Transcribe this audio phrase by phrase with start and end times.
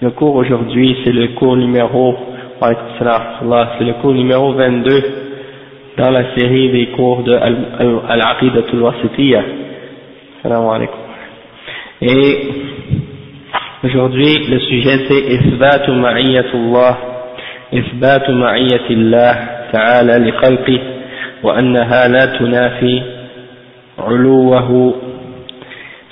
[0.00, 2.16] le cours aujourd'hui c'est le cours numéro
[2.60, 5.04] c'est le cours numéro 22
[5.98, 9.42] dans la série des cours de Al-Aqidatul Wasitiyya
[10.42, 10.98] salam alaikum
[12.00, 12.38] et
[13.84, 16.98] aujourd'hui le sujet c'est Isbatu Ma'iyyatullah
[17.72, 19.34] Isbatu Ma'iyyatillah
[19.72, 20.80] ta'ala li khalqih
[21.42, 23.02] وأنها لا تنافي
[23.98, 24.94] علوه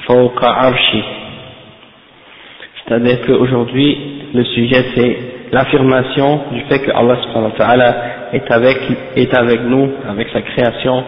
[0.07, 1.03] فوق عرشه
[2.85, 3.99] c'est-à-dire qu'aujourd'hui
[4.35, 5.17] le sujet c'est
[5.53, 7.97] l'affirmation du fait que Allah subhanahu wa ta'ala
[8.33, 8.77] est avec,
[9.17, 11.03] est avec nous, avec sa création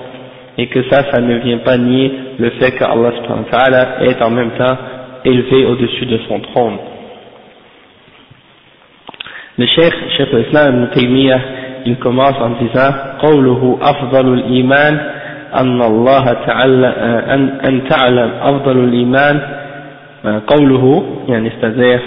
[0.59, 4.05] et que ça, ça ne vient pas nier le fait que Allah subhanahu wa ta'ala
[4.05, 4.77] est en même temps
[5.25, 6.79] élevé au-dessus de son trône
[9.59, 11.41] le cheikh, cheikh l'islam ibn Taymiyyah
[11.85, 12.91] il commence en disant
[13.21, 15.01] قوله أفضل الإيمان
[15.55, 16.87] أن الله تعالى
[17.35, 19.41] أن, أن تعلم أفضل الإيمان
[20.26, 22.00] قوله يعني استزير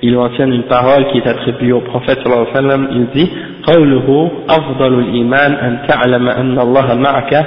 [0.00, 3.28] il mentionne une parole qui est attribuée au prophète صلى الله عليه وسلم il dit
[3.62, 7.46] قوله أفضل الإيمان أن تعلم أن الله معك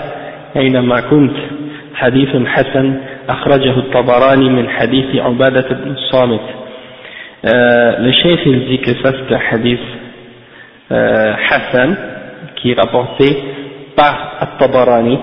[0.55, 1.35] أينما كنت
[1.95, 2.95] حديث حسن
[3.29, 6.41] أخرجه الطبراني من حديث عبادة بن الصامت
[7.45, 9.79] الشيخ euh, dit que ça c'est un hadith
[10.91, 11.95] euh, حسن
[12.55, 13.37] qui est rapporté
[13.95, 15.17] par الطبراني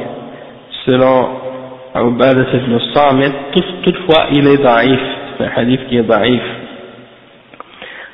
[0.87, 1.47] selon
[2.03, 3.32] Ubadah ibn Samit
[3.82, 5.00] toutefois il est daïf
[5.36, 6.42] c'est un hadith qui est daïf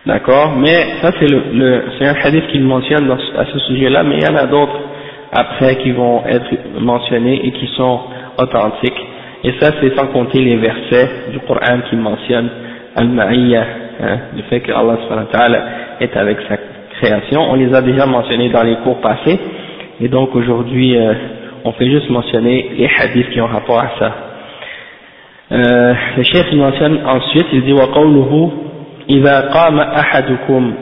[0.06, 0.54] d'accord?
[0.58, 4.22] Mais ça c'est le, c'est un hadith qu'il mentionne à ce sujet là mais il
[4.24, 4.78] y en a d'autres
[5.32, 6.46] après qui vont être
[6.80, 8.00] mentionnés et qui sont
[8.38, 9.00] authentiques.
[9.42, 12.50] Et ça c'est sans compter les versets du Coran qui mentionnent
[12.96, 13.64] Al-Ma'iyya
[14.00, 14.96] hein, le fait que Allah
[16.00, 16.56] est avec sa
[17.00, 19.38] création, on les a déjà mentionnés dans les cours passés,
[20.00, 21.12] et donc aujourd'hui euh,
[21.65, 24.15] on fait juste mentionner les hadiths qui ont rapport à ça.
[25.51, 28.51] Euh, le chef il mentionne ensuite, il dit وقوله
[29.09, 30.73] إذا قام أحدكم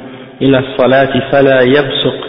[0.41, 2.27] إلى الصلاة فلا يبصق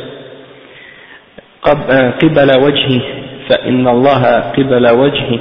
[2.22, 3.00] قبل وجهه
[3.48, 5.38] فإن الله قبل وجهه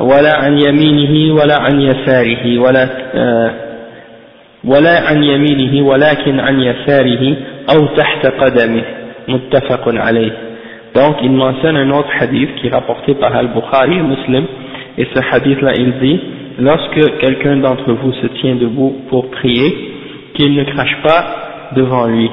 [0.00, 2.88] ولا عن يمينه ولا عن يساره ولا
[4.64, 7.36] ولا عن يمينه ولكن عن يساره
[7.74, 8.82] أو تحت قدمه
[9.28, 10.32] متفق عليه
[10.95, 14.45] donc il mentionne un autre hadith qui est rapporté par Al-Bukhari Muslim
[14.97, 16.19] et ce hadith là il dit
[16.59, 19.73] lorsque quelqu'un d'entre vous se tient debout pour prier
[20.35, 22.29] qu'il ne crache pas devant lui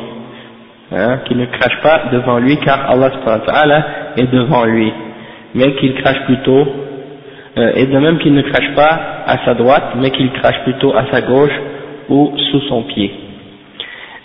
[0.93, 3.84] hein, qu'il ne crache pas devant lui car Allah
[4.16, 4.92] est devant lui
[5.54, 6.66] mais qu'il crache plutôt
[7.59, 10.94] euh, et de même qu'il ne crache pas à sa droite mais qu'il crache plutôt
[10.94, 11.59] à sa gauche
[12.09, 13.12] ou sous son pied.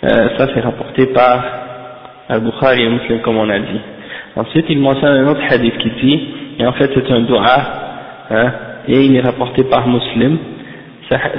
[0.04, 1.42] Euh, ça c'est rapporté par
[2.28, 3.80] Al-Bukhari et Muslim comme on a dit.
[4.36, 6.20] Ensuite il mentionne un autre hadith qui dit,
[6.58, 7.42] et en fait c'est un dua,
[8.30, 8.52] hein,
[8.86, 10.38] et il est rapporté par Muslim.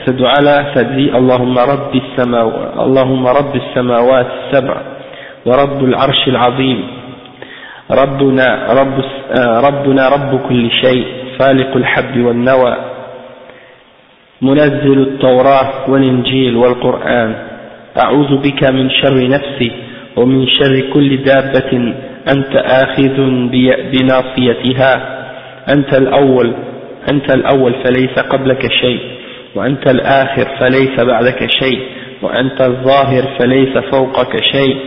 [0.06, 2.02] Ce dua là ça dit Allahumma rabbi
[3.76, 4.84] samawat sab'a
[5.46, 6.78] wa rabbul arsh al-azim
[7.92, 8.48] ربنا
[8.80, 8.98] رب
[9.40, 11.06] ربنا رب كل شيء
[11.40, 12.78] فالق الحب والنوى
[14.42, 17.36] منزل التوراة والإنجيل والقرآن
[17.98, 19.72] أعوذ بك من شر نفسي
[20.16, 21.94] ومن شر كل دابة
[22.36, 23.18] أنت آخذ
[23.92, 24.94] بناصيتها.
[25.70, 26.54] أنت الأول
[27.12, 29.00] أنت الأول فليس قبلك شيء
[29.56, 31.80] وأنت الآخر فليس بعدك شيء
[32.22, 34.78] وأنت الظاهر فليس فوقك شيء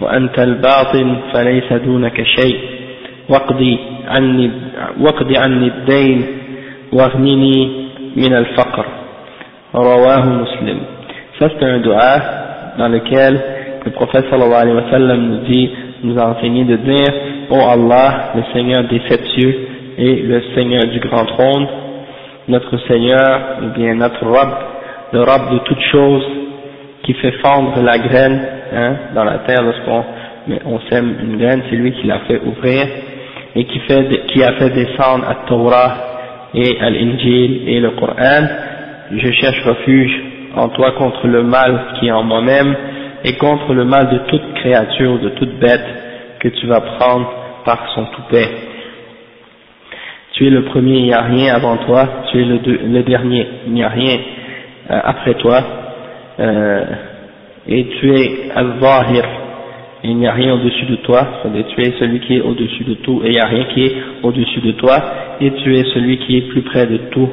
[0.00, 2.58] وأنت الباطن فليس دونك شيء.
[3.28, 4.50] واقضي عني,
[5.00, 6.26] واقضي عني الدين
[6.92, 7.86] واغنني
[8.16, 8.86] من الفقر.
[9.74, 10.80] رواه مسلم.
[11.40, 12.20] un dua
[12.78, 13.40] dans lequel
[13.84, 15.70] le prophète sallallahu alayhi wa sallam nous dit
[16.04, 17.12] nous a enseigné de dire
[17.50, 19.68] oh Allah, le Seigneur des sept cieux
[19.98, 21.66] et le Seigneur du grand trône,
[22.48, 24.50] notre Seigneur, ou bien notre Rab,
[25.12, 26.26] le Rab de toutes choses,
[27.02, 28.40] qui fait fendre la graine
[28.72, 30.04] hein, dans la terre lorsqu'on
[30.66, 32.86] on sème une graine, c'est lui qui l'a fait ouvrir
[33.56, 35.96] et qui, fait, qui a fait descendre à Torah
[36.54, 38.46] et à l'Injil et le Coran.
[39.12, 40.22] Je cherche refuge
[40.56, 42.74] en toi contre le mal qui est en moi-même
[43.24, 45.86] et contre le mal de toute créature, de toute bête
[46.40, 47.32] que tu vas prendre
[47.64, 48.48] par son toupet.
[50.32, 53.72] Tu es le premier, il n'y a rien avant toi, tu es le, dernier, il
[53.72, 54.18] n'y a rien
[54.90, 55.62] euh, après toi,
[56.38, 56.84] euh,
[57.66, 59.24] et tu es al-zahir,
[60.02, 61.26] il n'y a rien au-dessus de toi,
[61.74, 63.94] tu es celui qui est au-dessus de tout, et il n'y a rien qui est
[64.22, 64.96] au-dessus de toi,
[65.40, 67.30] et tu es celui qui est plus près de tout,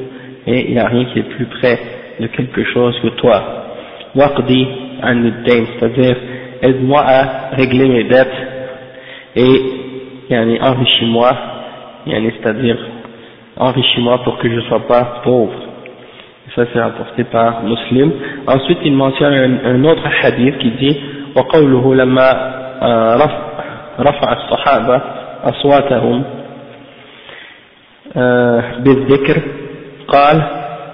[0.47, 1.79] et il n'y a rien qui est plus près
[2.19, 3.65] de quelque chose que toi.
[5.03, 6.15] Waqdi an c'est-à-dire
[6.61, 8.37] aide-moi à régler mes dettes,
[9.35, 11.29] et enrichis-moi,
[12.05, 12.77] c'est-à-dire
[13.57, 15.53] enrichis-moi pour que je ne sois pas pauvre.
[16.55, 18.11] Ça c'est rapporté par Muslim.
[18.47, 20.97] Ensuite il mentionne un, un autre hadith qui dit
[21.35, 22.29] وقوله لما
[23.99, 25.01] رفع الصحابة
[25.43, 26.23] أصواتهم
[28.79, 29.41] بالذكر
[30.07, 30.43] قال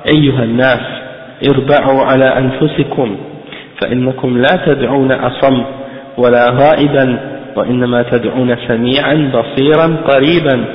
[0.08, 0.80] أيها الناس
[1.50, 3.18] اربعوا على أنفسكم
[3.82, 5.64] فإنكم لا تدعون أصم
[6.18, 7.20] ولا غائبا
[7.56, 10.66] وإنما تدعون سميعا بصيرا قريبا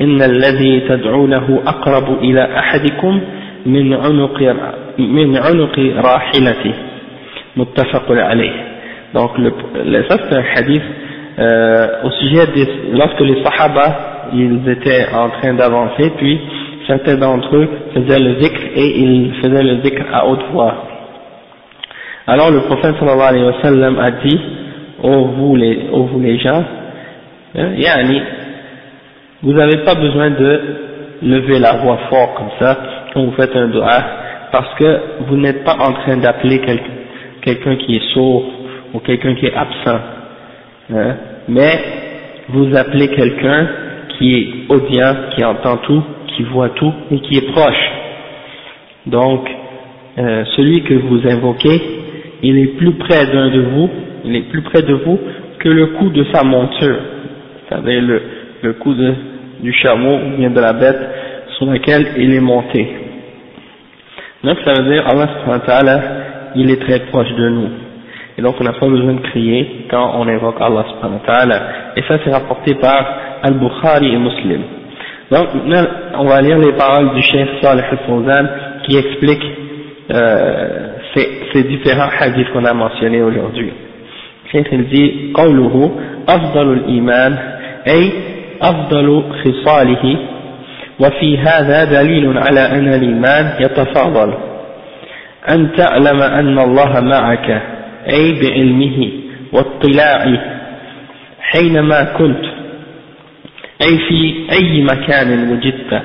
[0.00, 3.20] إن الذي تدعونه أقرب إلى أحدكم
[3.66, 4.56] من عنق
[4.98, 6.74] من عنق راحلته
[7.56, 8.52] متفق عليه
[9.12, 9.50] donc le,
[10.08, 10.82] ça c'est un hadith
[11.38, 16.38] euh, au sujet des lorsque les sahaba ils étaient en train d'avancer puis
[16.86, 20.89] certains d'entre eux faisaient le zikr et ils faisaient le zikr à haute voix
[22.30, 24.38] alors le prophète sallallahu alayhi wa sallam a dit
[25.02, 26.62] ô vous les, ô vous les gens,
[27.56, 28.22] hein, yani,
[29.42, 30.60] vous n'avez pas besoin de
[31.22, 32.78] lever la voix fort comme ça
[33.12, 33.98] quand vous faites un dua,
[34.52, 36.60] parce que vous n'êtes pas en train d'appeler
[37.42, 38.44] quelqu'un qui est sourd
[38.94, 40.00] ou quelqu'un qui est absent,
[40.94, 41.16] hein,
[41.48, 41.80] mais
[42.48, 43.68] vous appelez quelqu'un
[44.16, 47.90] qui est audient, qui entend tout, qui voit tout et qui est proche.
[49.06, 49.48] Donc,
[50.18, 51.99] euh, celui que vous invoquez,
[52.42, 53.90] il est plus près d'un de vous
[54.24, 55.18] il est plus près de vous
[55.58, 56.96] que le coup de sa monture,
[57.68, 58.22] c'est-à-dire le,
[58.62, 59.14] le coup de,
[59.60, 61.00] du chameau ou bien de la bête
[61.56, 62.88] sur laquelle il est monté.
[64.42, 66.00] Donc ça veut dire Allah
[66.56, 67.68] il est très proche de nous.
[68.38, 70.84] Et donc on n'a pas besoin de crier quand on invoque Allah
[71.96, 73.06] Et ça c'est rapporté par
[73.42, 74.62] Al-Bukhari et Muslim.
[75.30, 75.88] Donc maintenant
[76.18, 78.46] on va lire les paroles du chef Salih al-Fawzan
[78.84, 79.44] qui explique
[80.10, 83.72] euh, ces, différents hadiths qu'on a mentionnés aujourd'hui.
[84.52, 85.90] شيخ الجي قوله
[86.28, 87.38] أفضل الإيمان
[87.86, 88.12] أي
[88.62, 90.16] أفضل خصاله
[91.00, 94.34] وفي هذا دليل على أن الإيمان يتفاضل
[95.48, 97.62] أن تعلم أن الله معك
[98.12, 99.08] أي بعلمه
[99.52, 100.38] واطلاعه
[101.40, 102.44] حينما كنت
[103.82, 106.02] أي في أي مكان وجدت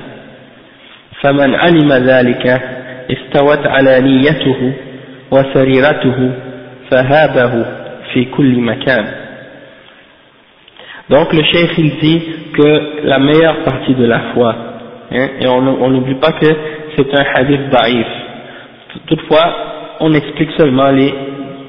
[1.20, 2.62] فمن علم ذلك
[3.10, 4.72] استوت على نيته
[5.31, 6.31] وسريرته
[6.91, 7.65] فهابه
[11.09, 12.21] donc le cheikh il dit
[12.57, 14.55] que la meilleure partie de la foi,
[15.11, 16.45] hein, et on n'oublie pas que
[16.95, 18.07] c'est un hadith daif.
[19.07, 19.53] Toutefois,
[20.01, 21.13] on explique seulement les,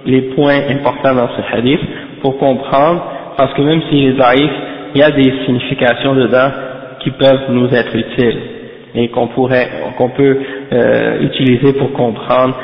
[0.07, 1.81] les points importants dans ce hadith
[2.23, 3.05] pour comprendre,
[3.37, 4.51] parce que même s'il est daif,
[4.95, 6.51] il y a des significations dedans
[7.01, 8.39] qui peuvent nous être utiles
[8.95, 10.39] et qu'on pourrait, qu'on peut
[10.73, 12.55] euh, utiliser pour comprendre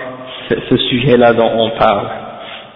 [0.69, 2.07] ce, sujet-là dont on parle.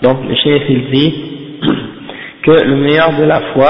[0.01, 1.13] Donc le cheikh il dit
[2.43, 3.67] que le meilleur de la foi,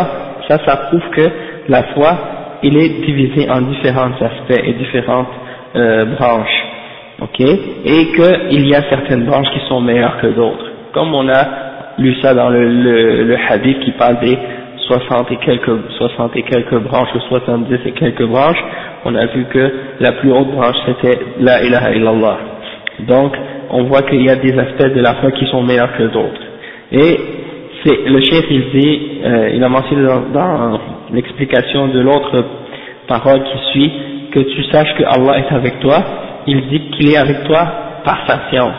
[0.48, 1.30] ça, ça prouve que
[1.70, 2.18] la foi,
[2.64, 5.28] il est divisé en différents aspects et différentes
[5.76, 6.66] euh, branches,
[7.22, 11.46] ok, et qu'il y a certaines branches qui sont meilleures que d'autres, comme on a
[11.98, 14.38] lu ça dans le hadith qui parle des
[14.88, 18.64] 60 et quelques, 60 et quelques branches ou 70 et quelques branches,
[19.06, 22.38] on a vu que la plus haute branche c'était la ilaha illallah.
[23.00, 23.36] Donc,
[23.72, 26.42] on voit qu'il y a des aspects de la foi qui sont meilleurs que d'autres.
[26.92, 27.20] Et
[27.84, 30.80] c'est le chef il dit, euh, il a mentionné dans,
[31.14, 32.46] l'explication de l'autre
[33.08, 33.92] parole qui suit,
[34.32, 36.04] que tu saches que Allah est avec toi,
[36.48, 37.68] il dit qu'il est avec toi
[38.04, 38.76] par sa science,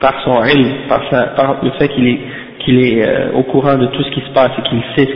[0.00, 2.18] par son ilm, par, le fait qu'il est
[2.68, 5.08] est euh, au courant de tout ce qui se passe et qu'il sait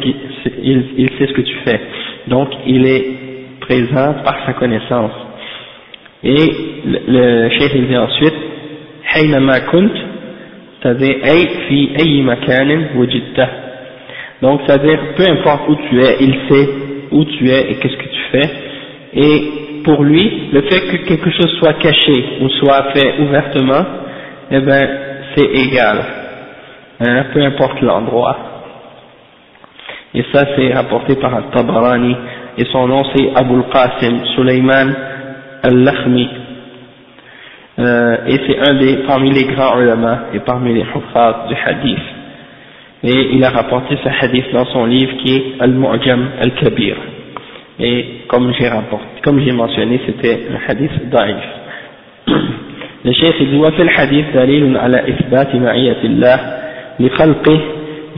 [0.44, 1.80] ce sait ce que tu fais.
[2.26, 3.04] Donc il est
[3.60, 5.12] présent par sa connaissance.
[6.22, 6.50] Et
[6.86, 8.34] le, le cheikh il dit ensuite,
[9.03, 9.95] حينما كنت
[10.81, 13.47] c'est-à-dire أي في أي مكان وجدته
[14.41, 16.69] donc c'est-à-dire peu importe où tu es, il sait
[17.11, 18.49] où tu es et qu'est-ce que tu fais
[19.13, 23.85] et pour lui, le fait que quelque chose soit caché ou soit fait ouvertement,
[24.51, 24.89] eh ben
[25.35, 25.97] c'est égal,
[26.99, 28.37] hein, peu importe l'endroit.
[30.13, 32.15] Et ça c'est rapporté par Al-Tabarani
[32.57, 34.93] et son nom c'est Abu Qasim Sulaiman
[35.63, 36.29] Al-Lakhmi
[37.79, 41.99] euh, et c'est un des parmi les grands ulama et parmi les hufaz du hadith
[43.03, 46.95] et il a rapporté ce hadith dans son livre qui est Al-Mu'jam Al-Kabir
[47.79, 51.43] et comme j'ai rapporté, comme j'ai mentionné, c'était un hadith daif.
[53.05, 56.39] Le cheikh dit وفي الحديث دليل على إثبات معية الله
[56.99, 57.59] لخلقه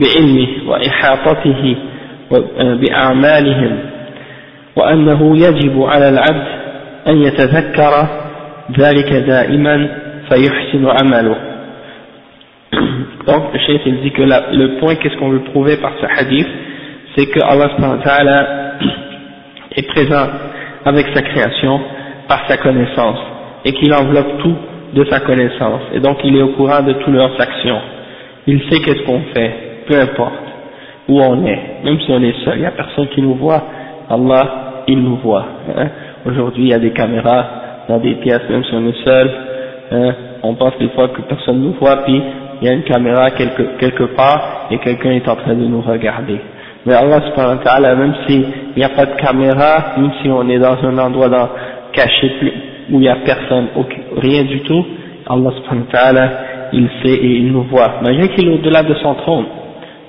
[0.00, 1.76] بعلمه وإحاطته
[2.80, 3.78] بأعمالهم
[4.76, 6.46] وأنه يجب على العبد
[7.08, 8.08] أن يتذكر
[8.78, 9.88] ذلك دائما
[10.28, 11.36] فيحسن عمله
[13.26, 16.06] Donc le cheikh il dit que la, le point qu'est-ce qu'on veut prouver par ce
[16.06, 16.48] hadith
[17.16, 18.46] c'est que Allah subhanahu wa ta'ala
[19.76, 20.26] est présent
[20.84, 21.80] avec sa création
[22.28, 23.18] par sa connaissance
[23.64, 24.56] et qu'il enveloppe tout
[24.94, 27.80] de sa connaissance et donc il est au courant de toutes leurs actions.
[28.46, 30.32] Il sait qu'est-ce qu'on fait, peu importe
[31.08, 33.62] où on est, même si on est seul, il n'y a personne qui nous voit,
[34.08, 35.46] Allah, il nous voit.
[35.76, 35.88] Hein.
[36.24, 39.31] Aujourd'hui il y a des caméras dans des pièces, même si on est seul,
[39.91, 40.15] hein.
[40.43, 42.21] on pense des fois que personne ne nous voit, puis
[42.61, 45.81] il y a une caméra quelque, quelque part et quelqu'un est en train de nous
[45.81, 46.39] regarder.
[46.85, 50.47] Mais Allah subhanahu wa ta'ala, même s'il n'y a pas de caméra, même si on
[50.49, 51.29] est dans un endroit
[51.91, 52.31] caché
[52.89, 53.67] où il n'y a personne,
[54.17, 54.85] rien du tout,
[55.29, 56.29] Allah subhanahu wa
[56.73, 57.99] il sait et il nous voit.
[58.01, 59.45] Malgré qu'il est au-delà de son trône,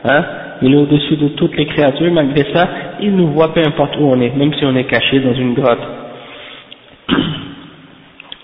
[0.05, 0.25] hein,
[0.63, 2.69] il est au-dessus de toutes les créatures, malgré ça,
[3.01, 5.55] il nous voit peu importe où on est, même si on est caché dans une
[5.55, 5.87] grotte.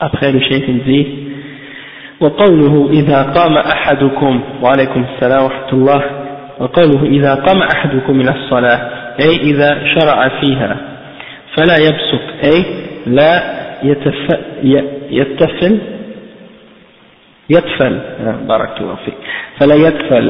[0.07, 1.07] Après le chef il dit,
[2.21, 6.03] وقوله إذا قام أحدكم وعليكم السلام ورحمة الله.
[6.61, 8.81] وقوله إذا قام أحدكم إلى الصلاة
[9.21, 10.77] أي إذا شرع فيها
[11.55, 12.65] فلا يبصق أي
[13.07, 13.33] لا
[15.11, 15.79] يتفل
[17.51, 18.01] يتفل
[18.49, 19.19] بارك الله فيك.
[19.61, 20.27] فلا يتفل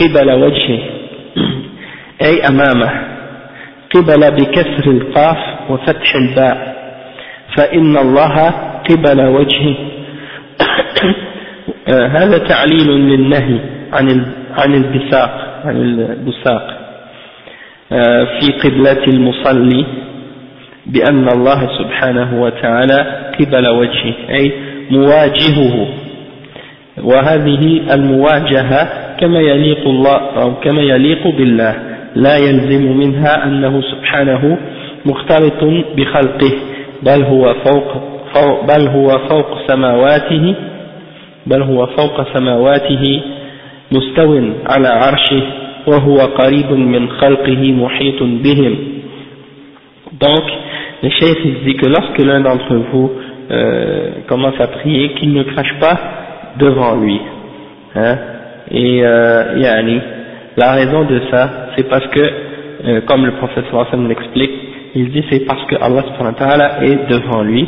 [0.00, 0.82] قبل وجهه
[2.22, 2.90] أي أمامه
[3.94, 6.58] قبل بكسر القاف وفتح الباء.
[7.56, 8.34] فإن الله
[8.90, 9.74] قبل وجهه.
[12.18, 13.58] هذا تعليل للنهي
[13.92, 14.26] عن
[14.56, 16.78] عن البساق عن البساق.
[17.92, 19.86] آه، في قبلة المصلي
[20.86, 24.52] بأن الله سبحانه وتعالى قبل وجهه أي
[24.90, 25.88] مواجهه.
[27.02, 28.88] وهذه المواجهة
[29.20, 31.74] كما يليق الله أو كما يليق بالله.
[32.14, 34.58] لا يلزم منها أنه سبحانه
[35.06, 35.64] مختلط
[35.96, 36.52] بخلقه
[37.02, 38.17] بل هو فوق
[38.67, 40.55] بل هو فوق سماواته
[41.47, 43.21] بل هو فوق سماواته
[43.91, 45.43] مستو على عرشه
[45.87, 48.75] وهو قريب من خلقه محيط بهم
[50.21, 50.45] donc
[51.03, 53.11] le chef dit que lorsque l'un d'entre vous
[53.51, 55.97] euh, commence à prier qu'il ne crache pas
[56.59, 57.19] devant lui
[57.95, 58.15] hein
[58.71, 59.99] et euh, yani,
[60.55, 64.51] la raison de ça c'est parce que euh, comme le professeur Hassan l'explique
[64.95, 67.67] il dit c'est parce que Allah est devant lui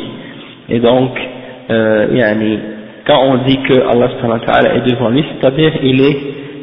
[0.71, 1.11] et donc
[1.69, 2.57] euh,
[3.05, 6.17] quand on dit que Allah est devant lui, c'est-à-dire il est,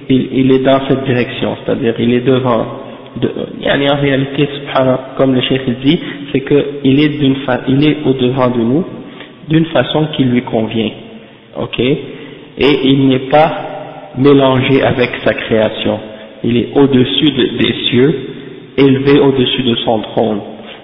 [0.09, 2.65] il, est dans cette direction, c'est-à-dire il est devant,
[3.21, 3.29] de,
[3.67, 4.49] en réalité,
[5.17, 6.01] comme le chef dit,
[6.33, 8.85] c'est qu'il est, est au devant de nous
[9.49, 10.91] d'une façon qui lui convient,
[11.61, 11.99] ok, et
[12.85, 13.51] il n'est pas
[14.17, 15.99] mélangé avec sa création,
[16.45, 18.15] il est au-dessus des cieux,
[18.77, 20.41] élevé au-dessus de son trône,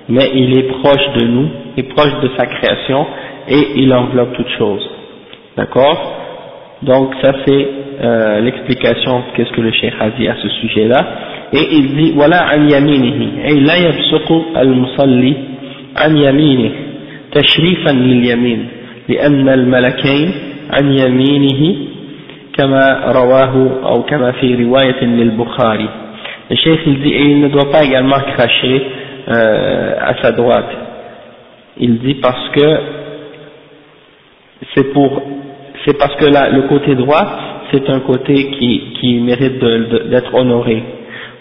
[0.08, 3.05] mais il est proche de nous, est proche de sa création,
[3.47, 4.87] et il enveloppe toutes choses.
[5.57, 6.15] D'accord
[6.83, 7.67] Donc ça c'est
[8.01, 11.05] euh, l'explication qu'est-ce que le cheikh a dit à ce sujet-là.
[11.51, 15.35] Et il dit voilà an yaminihi ay la yabsuqu al-musalli
[15.95, 16.71] an yaminihi
[17.31, 18.67] تشريفا لليمين
[19.09, 20.31] لأن الملكين
[20.71, 21.75] عن يمينه
[22.57, 23.53] كما رواه
[23.85, 25.89] أو كما في رواية للبخاري
[26.49, 28.81] le cheikh il dit et il ne doit pas également cracher
[29.27, 30.71] euh, à sa droite
[31.78, 32.78] il dit parce que
[34.74, 35.22] c'est pour
[35.84, 37.26] c'est parce que là, le côté droit,
[37.70, 40.82] c'est un côté qui, qui mérite d'être honoré.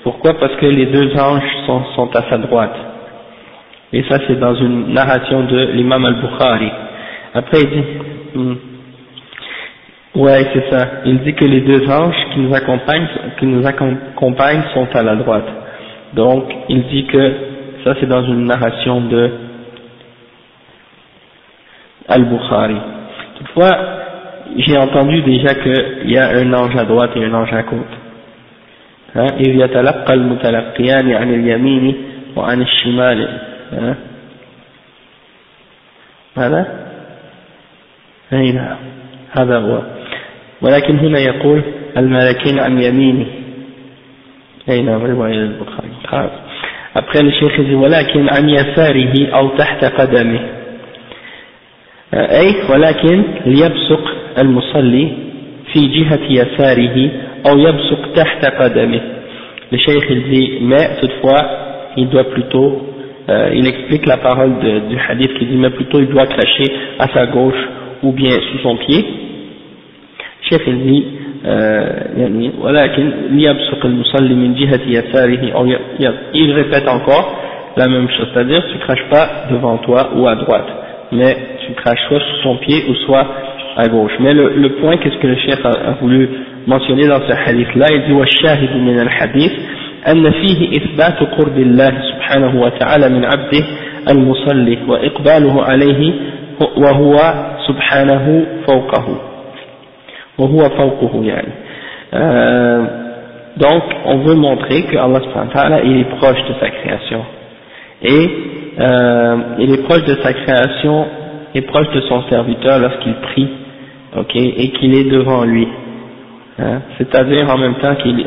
[0.03, 0.33] Pourquoi?
[0.33, 2.75] Parce que les deux anges sont, sont à sa droite.
[3.93, 6.69] Et ça, c'est dans une narration de l'imam al-Bukhari.
[7.33, 7.83] Après, il dit,
[8.35, 8.55] hmm.
[10.15, 10.87] Ouais, c'est ça.
[11.05, 13.07] Il dit que les deux anges qui nous accompagnent,
[13.39, 15.47] qui nous accompagnent sont à la droite.
[16.13, 17.31] Donc, il dit que
[17.83, 19.31] ça c'est dans une narration de
[22.07, 22.77] Al-Bukhari.
[23.38, 23.77] Toutefois,
[24.57, 27.98] j'ai entendu déjà qu'il y a un ange à droite et un ange à côté.
[29.15, 31.95] إذ يتلقى المتلقيان عن اليمين
[32.36, 33.39] وعن الشمال.
[36.38, 36.67] هذا
[38.33, 38.77] أي نعم
[39.38, 39.81] هذا هو.
[40.62, 41.62] ولكن هنا يقول
[41.98, 43.25] الملكين عن يمينه.
[44.69, 46.31] أي نعم رواية البخاري خلاص.
[46.95, 50.39] Après le cheikh ولكن عن يساره أو تحت قدمه.
[52.14, 54.04] أي ولكن ليبصق
[54.42, 55.08] المصلي
[55.72, 57.10] في جهة يساره
[57.50, 59.00] أو يبصق تحت قدمه
[59.70, 61.40] le cheikh il dit mais toutefois
[61.98, 62.87] il doit plutôt
[63.28, 66.72] euh, il explique la parole de, du hadith qui dit mais plutôt il doit cracher
[66.98, 67.62] à sa gauche
[68.02, 69.04] ou bien sous son pied
[70.48, 71.04] cheikh il dit
[72.18, 75.66] يعني ولكن ليبصق المصلي من جهة يساره أو
[76.34, 77.26] il répète encore
[77.76, 80.68] la même chose c'est-à-dire tu craches pas devant toi ou à droite
[81.12, 83.26] mais tu craches soit sous son pied ou soit
[83.76, 86.28] à gauche mais le, le point qu'est-ce que le chef a, a voulu
[86.66, 89.52] mentionner dans ce hadith là il dit والشاهد من الحديث
[90.08, 93.64] أن فيه إثبات قرب الله سبحانه وتعالى من عبده
[94.10, 96.12] المصلي وإقباله عليه
[96.76, 97.16] وهو
[97.68, 99.06] سبحانه فوقه
[100.38, 101.52] وهو فوقه يعني
[102.14, 102.82] euh,
[103.58, 107.22] donc on veut montrer que Allah subhanahu wa ta'ala il est proche de sa création
[108.02, 108.30] et
[108.80, 111.06] euh, il est proche de sa création
[111.54, 113.48] et proche de son serviteur lorsqu'il prie
[114.16, 115.66] ok et qu'il est devant lui
[116.58, 118.25] hein, c'est-à-dire en même temps qu'il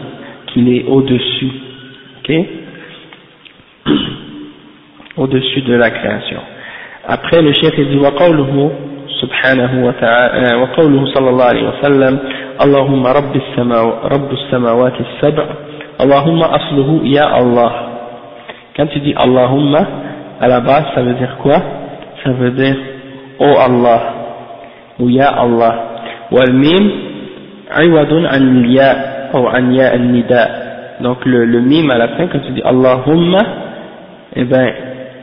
[0.48, 1.52] qu'il est au-dessus
[2.20, 2.36] ok
[5.18, 6.40] au-dessus de la création
[7.08, 8.72] après le chef dit وقوله
[9.22, 12.20] سبحانه وتعالى وقوله صلى الله عليه وسلم
[12.66, 15.46] اللهم رب السماو رب السماوات السبع
[16.02, 17.72] اللهم أصله يا الله
[18.78, 19.82] quand tu dis Allahumma
[20.40, 21.58] à la base ça veut dire quoi
[22.24, 22.76] ça veut dire
[23.40, 24.02] Oh Allah
[25.00, 25.88] ou Ya Allah
[26.32, 26.92] والميم
[27.72, 30.50] عوض عن الياء أو عن ياء النداء
[31.02, 33.40] donc le, le mime à la fin quand tu dis Allahumma
[34.36, 34.74] eh ben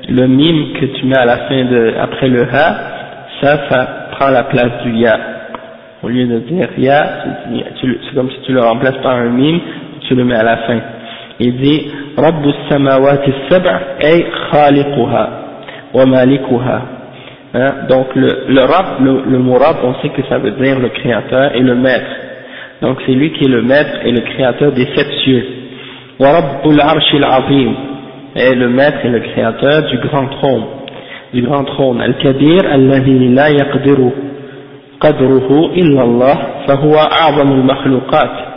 [0.08, 2.98] le mime que tu mets à la fin de après le ha
[3.40, 5.18] ça, ça prend la place du ya.
[6.02, 7.24] Au lieu de dire ya,
[7.80, 9.60] c'est comme si tu le remplaces par un mime,
[10.00, 10.80] tu le mets à la fin.
[11.40, 11.86] Il dit,
[12.18, 15.28] رب السماوات السبع أي خالقها
[15.94, 16.82] ومالكها.
[17.54, 17.72] Hein?
[17.88, 20.90] Donc le, le rab, le, le mot rab, on sait que ça veut dire le
[20.90, 22.12] créateur et le maître.
[22.82, 25.46] Donc c'est lui qui est le maître et le créateur des sept cieux.
[26.20, 27.74] وَرَبُّ الْعَرْشِ الْعَظِيمِ
[28.36, 30.64] Et le maître et le créateur du grand trône.
[31.32, 34.10] du grand trône الكبير الذي لا يقدر
[35.00, 36.36] قدره إلا الله
[36.68, 38.51] فهو أعظم المخلوقات وتقدم تفسير العرش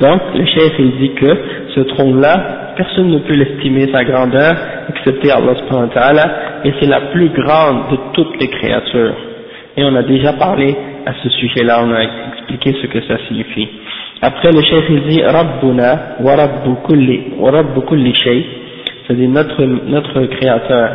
[0.00, 1.36] donc le chef il dit que
[1.74, 4.56] ce trône là personne ne peut l'estimer sa grandeur
[4.88, 6.24] excepté Allah subhanahu wa ta'ala
[6.64, 9.14] et c'est la plus grande de toutes les créatures.
[9.76, 10.74] Et on a déjà parlé
[11.06, 13.68] à ce sujet là on a expliqué ce que ça signifie.
[14.20, 18.44] Après le chef il dit Rabbuna wa rabbu kulli shay,
[19.06, 20.90] c'est-à-dire notre notre créateur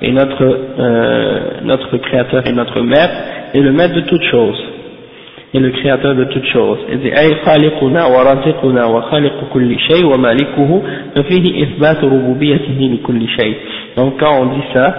[0.00, 3.14] et notre euh, notre créateur et notre maître
[3.54, 4.73] et le maître de toutes choses
[5.53, 6.79] et le créateur de toutes choses.
[6.91, 10.81] Il dit ay khaliquna wa raziquna wa khaliqu kulli shay wa malikuhu
[11.15, 13.57] fa fihi ithbat rububiyyatihi li kulli shay.
[13.97, 14.95] Donc quand on dit ça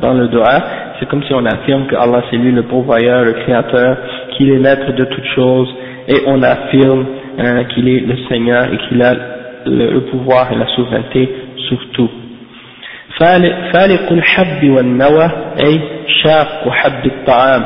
[0.00, 0.62] dans le dua,
[0.98, 3.96] c'est comme si on affirme que Allah c'est lui le pourvoyeur, le créateur,
[4.32, 5.68] qu'il est maître de toutes choses
[6.08, 7.04] et on affirme
[7.38, 9.14] hein, qu'il est le Seigneur et qu'il a
[9.66, 11.28] le, le, pouvoir et la souveraineté
[11.68, 12.10] sur tout.
[13.72, 15.30] فالق الحب والنوى
[15.64, 15.80] أي
[16.24, 17.62] شاق حب الطعام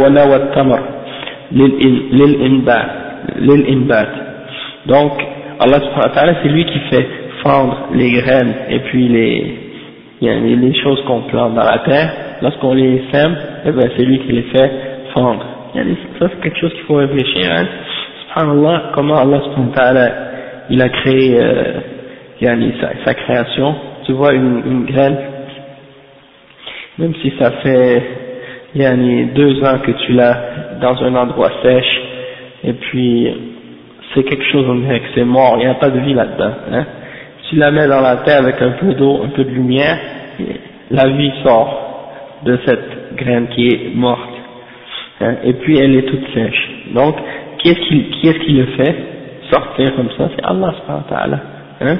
[0.00, 0.80] ونوى التمر
[1.51, 2.85] l'in-imbat.
[4.87, 5.11] Donc,
[5.59, 7.07] Allah subhanahu c'est lui qui fait
[7.43, 9.55] fendre les graines et puis les,
[10.21, 12.11] les choses qu'on plante dans la terre.
[12.41, 14.71] Lorsqu'on les sème, eh ben, c'est lui qui les fait
[15.13, 15.45] fendre.
[16.19, 17.49] Ça, c'est quelque chose qu'il faut réfléchir.
[17.51, 17.65] Hein.
[18.27, 20.11] Subhanallah, comment Allah subhanahu
[20.69, 21.79] il a créé euh,
[22.41, 23.75] sa, sa, création.
[24.05, 25.17] Tu vois une, graine,
[26.97, 28.03] même si ça fait
[29.35, 30.37] deux ans que tu l'as
[30.81, 32.01] dans un endroit sèche,
[32.63, 33.27] et puis
[34.13, 36.51] c'est quelque chose, on dirait que c'est mort, il n'y a pas de vie là-dedans.
[36.71, 36.85] Hein.
[37.49, 39.97] Tu la mets dans la terre avec un peu d'eau, un peu de lumière,
[40.89, 44.33] la vie sort de cette graine qui est morte.
[45.21, 46.69] Hein, et puis elle est toute sèche.
[46.93, 47.15] Donc,
[47.59, 48.95] qui est-ce qui, qui, est qui le fait?
[49.51, 51.39] Sortir comme ça C'est Allah subhanahu
[51.81, 51.97] hein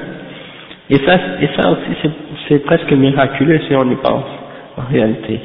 [0.88, 2.12] et ça, et ça aussi
[2.48, 4.24] c'est presque miraculeux si on y pense,
[4.76, 5.40] en réalité.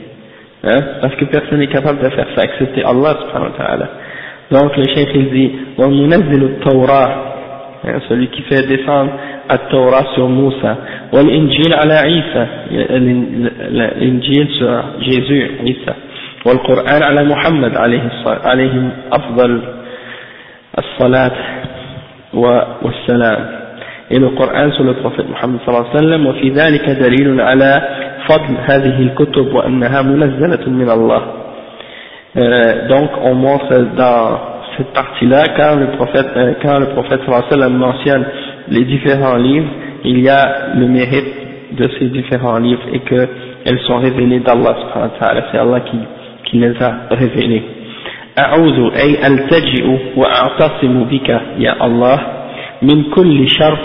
[0.63, 3.89] Hein, parce que personne n'est capable de faire ça, excepté Allah subhanahu wa ta'ala.
[4.51, 7.09] Donc le cheikh il dit, وَمُنَزِّلُ التَّوْرَةِ
[7.85, 9.11] hein, celui qui fait descendre
[9.49, 10.77] la Torah sur Moussa,
[11.13, 12.47] والإنجيل على عيسى,
[13.71, 15.95] l'Injil sur Jésus, Isa,
[16.45, 19.61] والقرآن على محمد عليه عليهم أفضل
[20.79, 21.31] الصلاة
[22.33, 23.60] والسلام
[24.11, 27.81] et le Coran sur le prophète Mohammed sallallahu alayhi wa sallam وفي ذلك دليل على
[28.27, 31.21] فضل هذه الكتب وأنها منزلة من الله
[32.37, 34.39] euh, donc on montre dans
[34.77, 38.25] cette partie-là quand le prophète euh, quand le prophète sallallahu alayhi wa sallam mentionne
[38.69, 39.69] les différents livres
[40.03, 41.33] il y a le mérite
[41.79, 45.97] de ces différents livres et qu'elles sont révélées d'Allah subhanahu wa ta'ala c'est Allah qui,
[46.45, 47.63] qui les a révélées
[48.39, 52.17] أعوذ أي ألتجئ وأعتصم بك يا الله
[52.81, 53.77] من كل شر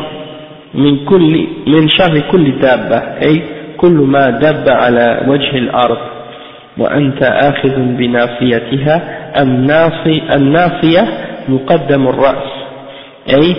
[0.75, 3.43] من كل من شر كل دابة أي
[3.77, 5.99] كل ما دب على وجه الأرض.
[6.79, 9.03] وأنت آخذ بناصيتها
[9.43, 11.05] الناصي الناصية
[11.49, 12.53] مقدم الرأس.
[13.35, 13.57] أي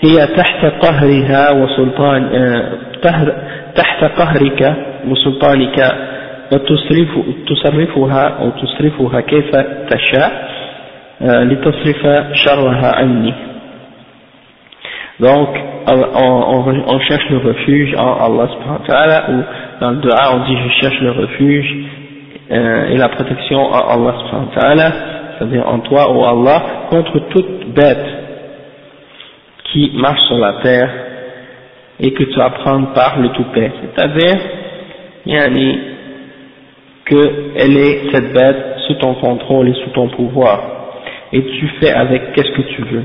[0.00, 2.72] هي تحت قهرها وسلطان آه،
[3.74, 4.74] تحت قهرك
[5.08, 5.92] وسلطانك.
[6.52, 7.08] وتصرف
[7.48, 9.50] تصرفها أو تصرفها كيف
[9.90, 10.48] تشاء
[11.22, 13.34] آه، لتصرف شرها عني.
[15.20, 15.48] Donc,
[15.86, 19.42] on, cherche le refuge en Allah subhanahu wa ta'ala, ou
[19.80, 21.76] dans le dua on dit je cherche le refuge
[22.50, 24.92] euh, et la protection en Allah subhanahu wa ta'ala,
[25.38, 28.06] c'est-à-dire en toi ou Allah, contre toute bête
[29.72, 30.90] qui marche sur la terre
[32.00, 33.72] et que tu apprends par le tout-paix.
[33.82, 34.36] C'est-à-dire,
[35.26, 35.78] yani,
[37.06, 40.62] qu'elle est cette bête sous ton contrôle et sous ton pouvoir.
[41.32, 43.04] Et tu fais avec qu'est-ce que tu veux.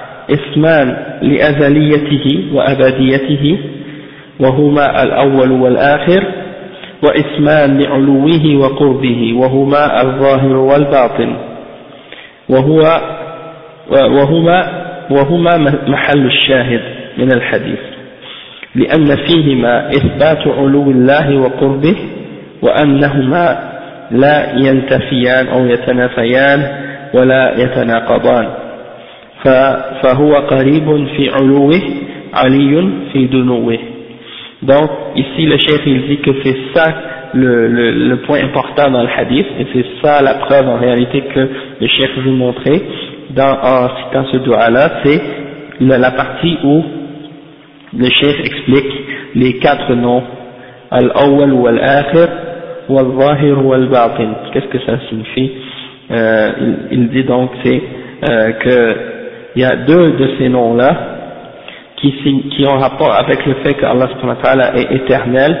[0.29, 3.57] اسمان لأزليته وأبديته
[4.39, 6.23] وهما الأول والآخر
[7.03, 11.35] واسمان لعلوه وقربه وهما الظاهر والباطن.
[12.49, 13.01] وهو
[13.91, 15.57] وهما وهما
[15.87, 16.81] محل الشاهد
[17.17, 17.79] من الحديث
[18.75, 21.95] لأن فيهما إثبات علو الله وقربه
[22.61, 23.71] وأنهما
[24.11, 26.59] لا ينتفيان أو يتنافيان
[27.13, 28.47] ولا يتناقضان.
[30.02, 31.80] فهو قريب في علوه
[32.34, 33.78] علي في دنوه
[34.62, 36.86] donc ici le chef il dit que c'est ça
[37.34, 41.20] le, le, le, point important dans le hadith et c'est ça la preuve en réalité
[41.34, 41.40] que
[41.80, 42.82] le chef veut montrer
[43.30, 45.20] dans, en citant ce doigt là c'est
[45.80, 46.82] la, la, partie où
[47.98, 48.92] le chef explique
[49.34, 50.22] les quatre noms
[50.90, 52.28] al-awwal ou al-akhir
[52.88, 55.50] wal-zahir wal-batin qu'est-ce que ça signifie
[56.10, 57.82] euh, il, il dit donc c'est
[58.30, 58.96] euh, que
[59.55, 61.17] il y a deux de ces noms-là
[61.97, 65.57] qui, ont rapport avec le fait que Allah est éternel,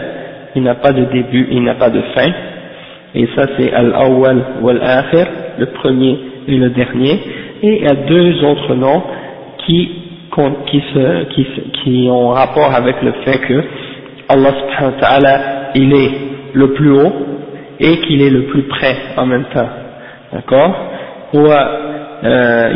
[0.55, 2.31] il n'a pas de début, il n'a pas de fin,
[3.13, 5.27] et ça c'est Al-Awwal wal-Akhir,
[5.59, 7.19] le premier et le dernier,
[7.61, 9.03] et il y a deux autres noms
[9.65, 9.91] qui,
[12.09, 13.63] ont rapport avec le fait que
[14.29, 15.39] Allah
[15.75, 16.11] il est
[16.53, 17.13] le plus haut
[17.79, 19.69] et qu'il est le plus près en même temps.
[20.31, 20.73] D'accord?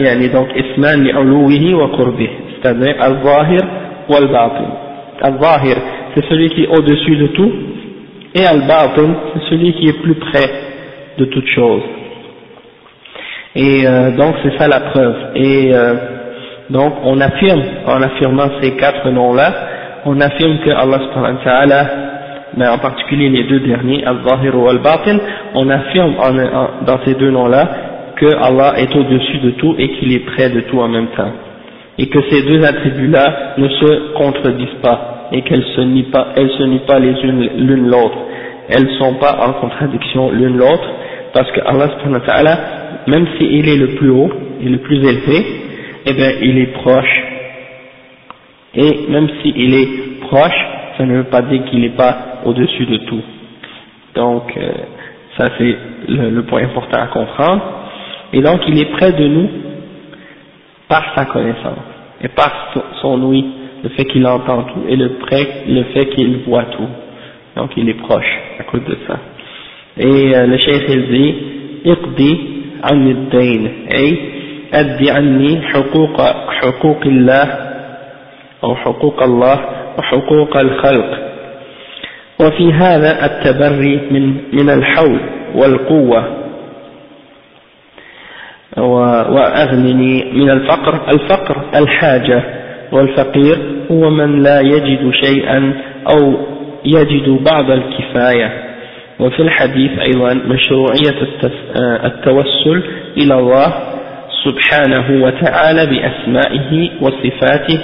[0.05, 2.29] يعني donc اسمان لعلوه وقربه
[2.63, 3.63] c'est-à-dire al-zahir
[4.09, 4.69] ou al-batin
[5.23, 5.77] al-zahir
[6.15, 7.53] c'est celui qui est au-dessus de tout
[8.35, 10.49] et al-batin c'est celui qui est plus près
[11.19, 11.83] de toute chose
[13.57, 15.95] et euh, donc c'est ça la preuve et euh,
[16.71, 19.51] donc on affirme en affirmant ces quatre noms là
[20.05, 21.83] on affirme que Allah subhanahu wa ta'ala
[22.57, 25.19] mais en particulier les deux derniers, al-zahir ou al-batin,
[25.55, 27.69] on affirme en, en, dans ces deux noms-là
[28.16, 31.32] que Allah est au-dessus de tout et qu'il est près de tout en même temps.
[31.98, 36.50] Et que ces deux attributs-là ne se contredisent pas et qu'elles se nient pas, elles
[36.52, 38.18] se nient pas les unes l'une l'autre.
[38.70, 40.90] Elles ne sont pas en contradiction l'une l'autre
[41.34, 42.60] parce que Allah subhanahu wa ta'ala,
[43.08, 45.46] même s'il est le plus haut et le plus élevé,
[46.06, 47.24] eh bien il est proche.
[48.76, 50.66] Et même s'il est proche,
[50.98, 53.22] ça ne veut pas dire qu'il n'est pas au-dessus de tout.
[54.16, 54.72] Donc, euh,
[55.38, 55.76] ça c'est
[56.08, 57.85] le point important à comprendre.
[58.33, 59.49] Et donc il est près de nous
[60.89, 61.87] par sa connaissance
[62.23, 63.45] et par son ouïe,
[63.83, 66.89] le fait qu'il entend tout et le, près, le fait qu'il voit tout.
[67.57, 69.19] Donc il est proche à cause de ça.
[69.97, 71.35] et euh, le cheikh il dit
[71.87, 72.39] اقضي
[72.85, 74.19] عن الدين أي
[74.75, 77.49] أدي عني حقوق حقوق الله
[78.65, 79.59] أو حقوق الله
[79.99, 81.19] وحقوق الخلق
[82.41, 85.21] وفي هذا التبري من من الحول
[85.55, 86.25] والقوة
[88.78, 91.02] وأغنني من الفقر.
[91.14, 91.62] الفقر.
[91.76, 92.44] الحاجة
[92.92, 93.58] والفقير
[93.92, 95.74] هو من لا يجد شيئا
[96.08, 96.34] أو
[96.86, 98.64] يجد بعض الكفاية.
[99.20, 101.18] وفي الحديث أيضا مشروعية
[102.06, 102.84] التوسل
[103.18, 103.74] إلى الله
[104.46, 107.80] سبحانه وتعالى بأسمائه وصفاته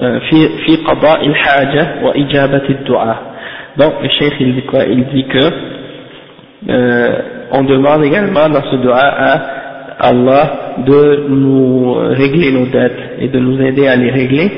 [0.00, 3.18] في في قضاء الحاجة وإجابة الدعاء.
[3.76, 4.84] Donc le cheikh il dit quoi?
[4.84, 5.44] Il dit que
[6.70, 7.12] euh,
[7.52, 9.40] on demande également dans ce dua à
[10.00, 10.52] Allah
[10.86, 14.50] de nous régler nos dettes et de nous aider à les régler.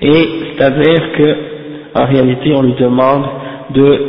[0.00, 0.24] Et
[0.56, 1.36] c'est-à-dire que
[1.94, 3.24] en réalité on lui demande
[3.74, 4.00] de,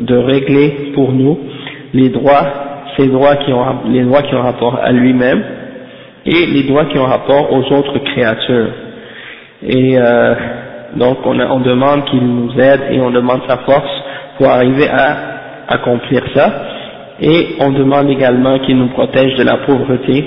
[0.00, 1.38] de, régler pour nous
[1.94, 2.46] les droits,
[2.96, 5.42] ces droits qui ont, les droits qui ont rapport à lui-même
[6.24, 8.70] et les droits qui ont rapport aux autres créatures.
[9.62, 10.34] Et euh,
[10.96, 14.02] donc on, on demande qu'il nous aide et on demande sa force
[14.38, 15.35] pour arriver à
[15.68, 16.62] accomplir ça.
[17.20, 20.24] Et on demande également qu'il nous protège de la pauvreté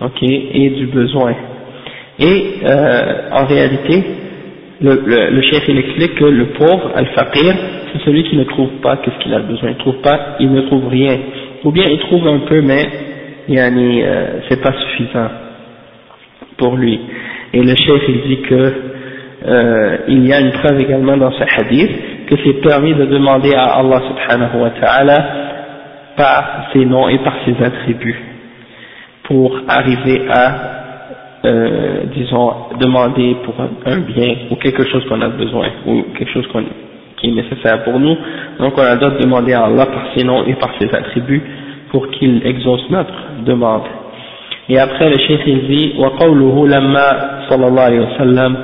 [0.00, 1.34] ok, et du besoin.
[2.18, 4.02] Et euh, en réalité,
[4.80, 7.54] le, le, le chef il explique que le pauvre, al-faqir,
[7.92, 9.70] c'est celui qui ne trouve pas ce qu'il a besoin.
[9.70, 11.18] Il trouve pas, il ne trouve rien.
[11.64, 12.88] Ou bien il trouve un peu, mais
[13.48, 15.28] yani, euh, c'est pas suffisant
[16.56, 17.00] pour lui.
[17.52, 18.72] Et le chef il dit que
[19.46, 21.90] euh, il y a une preuve également dans ce hadith
[22.29, 25.25] que c'est permis de demander à Allah subhanahu wa ta'ala
[26.15, 28.19] par ses noms et par ses attributs
[29.23, 30.55] pour arriver à,
[31.45, 36.47] euh, disons, demander pour un, bien ou quelque chose qu'on a besoin ou quelque chose
[37.17, 38.15] qui est nécessaire pour nous.
[38.59, 41.43] Donc on a droit de demander à Allah par ses noms et par ses attributs
[41.89, 43.13] pour qu'il exauce notre
[43.45, 43.83] demande.
[44.67, 47.07] Et après le cheikh il dit وقوله لما
[47.49, 48.57] صلى الله عليه وسلم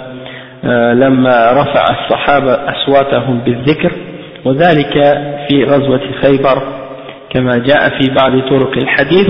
[0.94, 3.92] لما رفع الصحابة أصواتهم بالذكر
[4.44, 4.92] وذلك
[5.48, 6.62] في غزوة خيبر
[7.30, 9.28] كما جاء في بعض طرق الحديث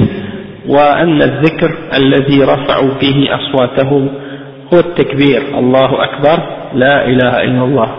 [0.69, 4.09] وأن الذكر الذي رفعوا به أصواتهم
[4.75, 6.43] هو التكبير الله أكبر
[6.75, 7.97] لا إله إلا الله.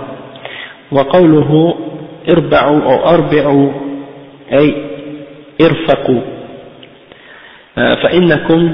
[0.92, 1.76] وقوله
[2.30, 3.72] اربعوا أو أربعوا
[4.54, 4.76] أي
[5.62, 6.22] ارفقوا.
[7.76, 8.74] فإنكم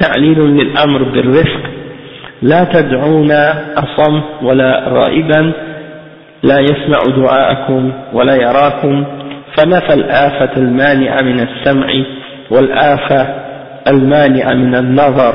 [0.00, 1.57] تعليل للأمر بالرفق
[2.42, 3.32] لا تدعون
[3.76, 5.52] أصم ولا غائبا
[6.42, 9.04] لا يسمع دعاءكم ولا يراكم
[9.56, 11.86] فنفى الآفة المانعة من السمع
[12.50, 13.26] والآفة
[13.88, 15.34] المانعة من النظر.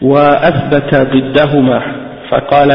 [0.00, 1.82] وأثبت ضدهما
[2.30, 2.70] فقال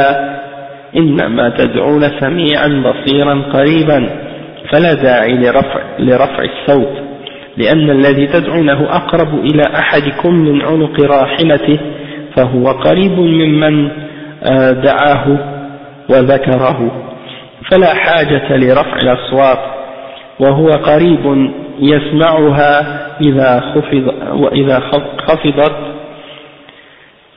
[0.98, 4.10] إنما تدعون سميعا بصيرا قريبا
[4.72, 6.98] فلا داعي لرفع, لرفع الصوت
[7.58, 11.80] لأن الذي تدعونه أقرب إلى أحدكم من عنق راحلته
[12.36, 13.90] فهو قريب ممن
[14.44, 15.38] آه، دعاه
[16.10, 16.92] وذكره.
[17.72, 19.60] فلا حاجة لرفع الأصوات
[20.40, 24.80] وهو قريب يسمعها إذا خفض وإذا
[25.28, 25.76] خفضت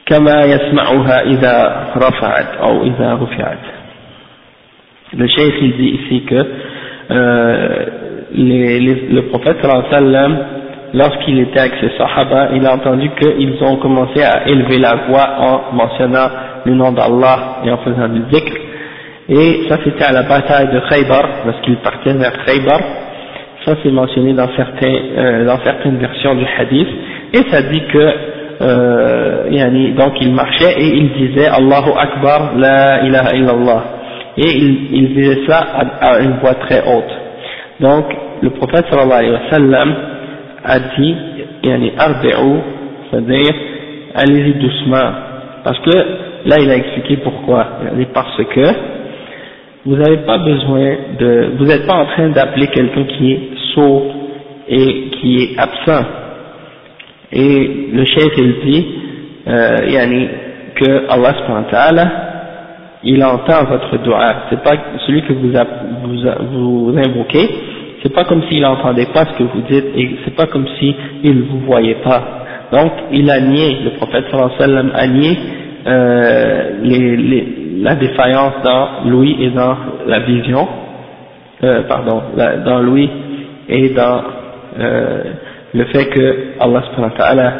[0.07, 3.59] كما يسمعها إذا رفعت أو إذا رفعت.
[5.17, 6.47] Le cheikh il dit ici que
[7.11, 7.87] euh,
[8.35, 9.01] les,
[10.95, 15.29] lorsqu'il était avec ses sahaba, il a entendu qu'ils ont commencé à élever la voix
[15.39, 16.29] en mentionnant
[16.65, 18.53] le nom d'Allah et en faisant du zikr.
[19.29, 22.81] Et ça c'était à la bataille de Khaybar, lorsqu'il partait vers Khaybar.
[23.65, 26.89] Ça c'est mentionné euh, dans certaines versions du hadith.
[27.35, 28.13] Et ça dit que,
[28.63, 33.83] euh, donc il marchait et il disait Allahu Akbar, la ilaha illallah.
[34.39, 37.13] Et il, il disait ça à, à, une voix très haute.
[37.81, 38.07] Donc
[38.41, 39.95] le prophète sallallahu alayhi wa sallam
[40.65, 41.17] a dit,
[41.63, 42.61] yani arbi'u,
[43.11, 43.55] c'est-à-dire
[44.15, 45.11] allez-y doucement.
[45.65, 45.97] Parce que
[46.47, 47.67] là il a expliqué pourquoi.
[48.15, 48.67] Parce que
[49.85, 53.41] vous n'avez pas besoin de, vous n'êtes pas en train d'appeler quelqu'un qui est
[53.75, 54.03] sourd
[54.69, 56.05] et qui est absent.
[57.33, 58.87] Et le chef il dit,
[59.49, 60.29] euh, yani,
[60.75, 62.09] que Allah subhanahu
[63.05, 64.35] il entend votre doigt.
[64.51, 65.53] C'est pas celui que vous,
[66.03, 67.49] vous, vous invoquez,
[68.03, 70.95] c'est pas comme s'il n'entendait pas ce que vous dites et c'est pas comme s'il
[71.25, 72.23] ne vous voyait pas.
[72.73, 75.39] Donc il a nié, le prophète sallallahu alayhi wa sallam a nié
[75.87, 76.71] euh,
[77.83, 80.69] la défaillance dans l'ouïe et dans la vision,
[81.65, 82.23] euh, pardon,
[82.65, 83.09] dans l'ouïe
[83.69, 84.21] et dans
[84.79, 85.23] euh,
[85.75, 87.53] le fait que Allah subhanahu wa ta'ala,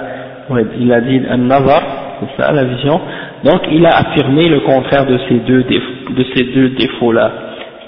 [0.81, 1.83] il a dit un nazar,
[2.21, 3.01] c'est ça la vision,
[3.45, 7.31] donc il a affirmé le contraire de ces deux défauts-là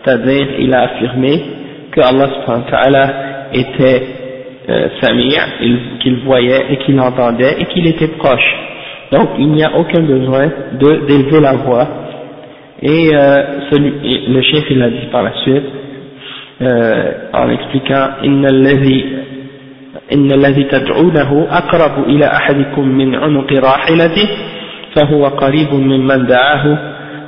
[0.02, 1.42] c'est-à-dire il a affirmé
[1.92, 3.12] que Allah subhanahu wa ta'ala
[3.52, 4.02] était
[4.68, 5.42] euh, Samir,
[6.00, 8.56] qu'il voyait et qu'il entendait et qu'il était proche.
[9.12, 11.88] Donc il n'y a aucun besoin d'élever la voix.
[12.82, 13.92] Et, euh, celui,
[14.28, 15.64] le chef il a dit par la suite,
[16.62, 19.04] euh, en expliquant إن الذي
[20.12, 24.28] إن الذي تدعونه أقرب إلى أحدكم من عنق راحلته
[24.96, 26.78] فهو قريب ممن دعاه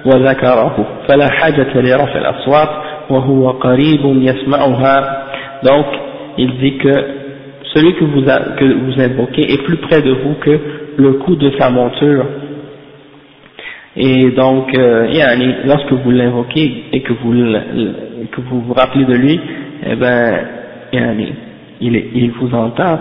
[0.07, 2.69] وذكره فلا حاجة لرفع الأصوات
[5.63, 5.87] donc
[6.39, 6.93] il dit que
[7.75, 10.59] celui que vous, que vous invoquez est plus près de vous que
[10.97, 12.25] le coup de sa monture.
[13.97, 15.07] Et donc euh,
[15.65, 17.33] lorsque vous l'invoquez et que vous,
[18.31, 19.41] que vous vous rappelez de lui
[19.87, 20.39] eh ben
[21.81, 22.99] il, il vous entend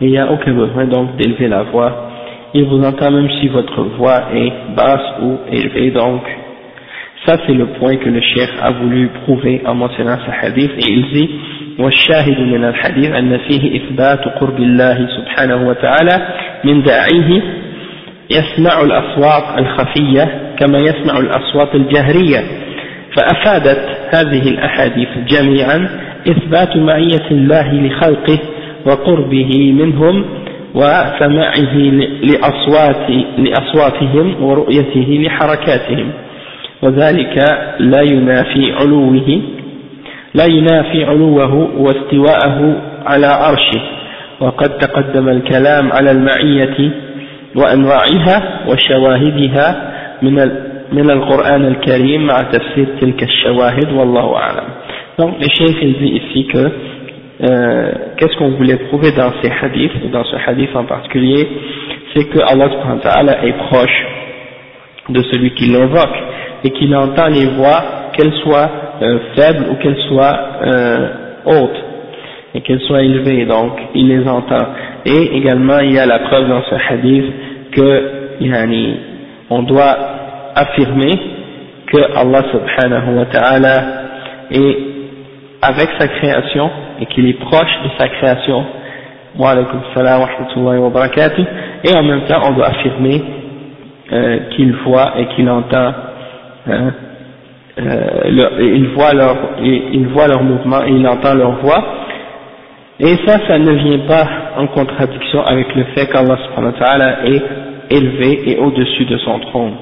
[0.00, 2.10] il n'y a aucun besoin donc d'élever la voix.
[2.52, 6.22] Il vous entend même si votre voix est basse ou élevée donc
[7.26, 10.72] ça c'est le point que le cheikh a voulu prouver en mentionnant ce hadith.
[10.78, 11.30] Et il dit
[11.78, 16.26] والشاهد من الحديث أن فيه إثبات قرب الله سبحانه وتعالى
[16.64, 17.42] من داعيه
[18.30, 22.40] يسمع الأصوات الخفية كما يسمع الأصوات الجهرية
[23.16, 23.80] فأفادت
[24.14, 25.88] هذه الأحاديث جميعا
[26.28, 28.38] إثبات معية الله لخلقه
[28.86, 30.24] وقربه منهم
[30.74, 31.74] وسماعه
[32.22, 36.12] لأصوات لأصواتهم ورؤيته لحركاتهم.
[36.84, 37.36] وذلك
[37.78, 39.40] لا ينافي علوه
[40.34, 43.80] لا ينافي علوه واستواءه على عرشه
[44.40, 46.90] وقد تقدم الكلام على المعية
[47.56, 49.92] وأنواعها وشواهدها
[50.22, 50.34] من
[50.92, 54.64] من القرآن الكريم مع تفسير تلك الشواهد والله أعلم
[55.20, 56.64] donc le chef il dit ici que
[57.42, 61.48] euh, qu'est-ce qu'on voulait prouver dans ces hadiths, dans ce hadith en particulier,
[62.14, 64.06] c'est que Allah subhanahu wa ta'ala est proche
[65.08, 66.16] de celui qui l'invoque
[66.64, 68.70] et qu'il entend les voix, qu'elles soient
[69.02, 71.08] euh, faibles ou qu'elles soient euh,
[71.44, 71.84] hautes,
[72.54, 74.66] et qu'elles soient élevées, donc il les entend.
[75.04, 77.24] Et également il y a la preuve dans ce hadith
[77.72, 78.02] que
[78.40, 78.96] yani,
[79.50, 79.96] on doit
[80.54, 81.18] affirmer
[81.86, 83.84] que Allah subhanahu wa ta'ala
[84.50, 84.76] est
[85.62, 88.64] avec sa création et qu'il est proche de sa création.
[89.36, 91.44] Wa alaykum salam wa rahmatullahi wa barakatuh.
[91.84, 93.22] Et en même temps, on doit affirmer
[94.12, 95.92] euh, qu'il voit et qu'il entend,
[96.66, 96.92] hein,
[97.78, 101.84] euh, il, voit leur, il voit leur mouvement et il entend leur voix.
[103.00, 104.24] Et ça, ça ne vient pas
[104.56, 107.42] en contradiction avec le fait qu'Allah subhanahu wa ta'ala est
[107.90, 109.72] élevé et au-dessus de son trône.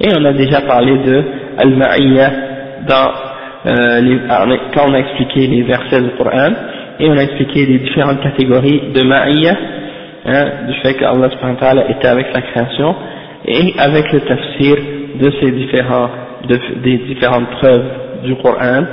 [0.00, 1.24] Et on a déjà parlé de
[1.58, 2.30] Al-Ma'iyya
[2.88, 3.10] dans
[3.66, 4.18] euh, les,
[4.74, 6.52] quand on a expliqué les versets du Coran,
[6.98, 9.56] et on a expliqué les différentes catégories de Ma'iyya,
[10.26, 12.94] hein, du fait qu'Allah subhanahu wa ta'ala était avec sa création,
[13.46, 14.76] et avec le tafsir
[15.20, 16.10] de ces différents,
[16.47, 17.85] de, des différentes preuves
[18.23, 18.83] du Coran.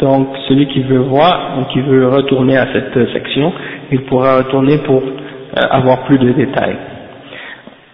[0.00, 3.52] Donc celui qui veut voir, ou qui veut retourner à cette section,
[3.90, 6.76] il pourra retourner pour euh, avoir plus de détails.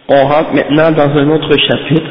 [0.08, 2.10] On rentre maintenant dans un autre chapitre,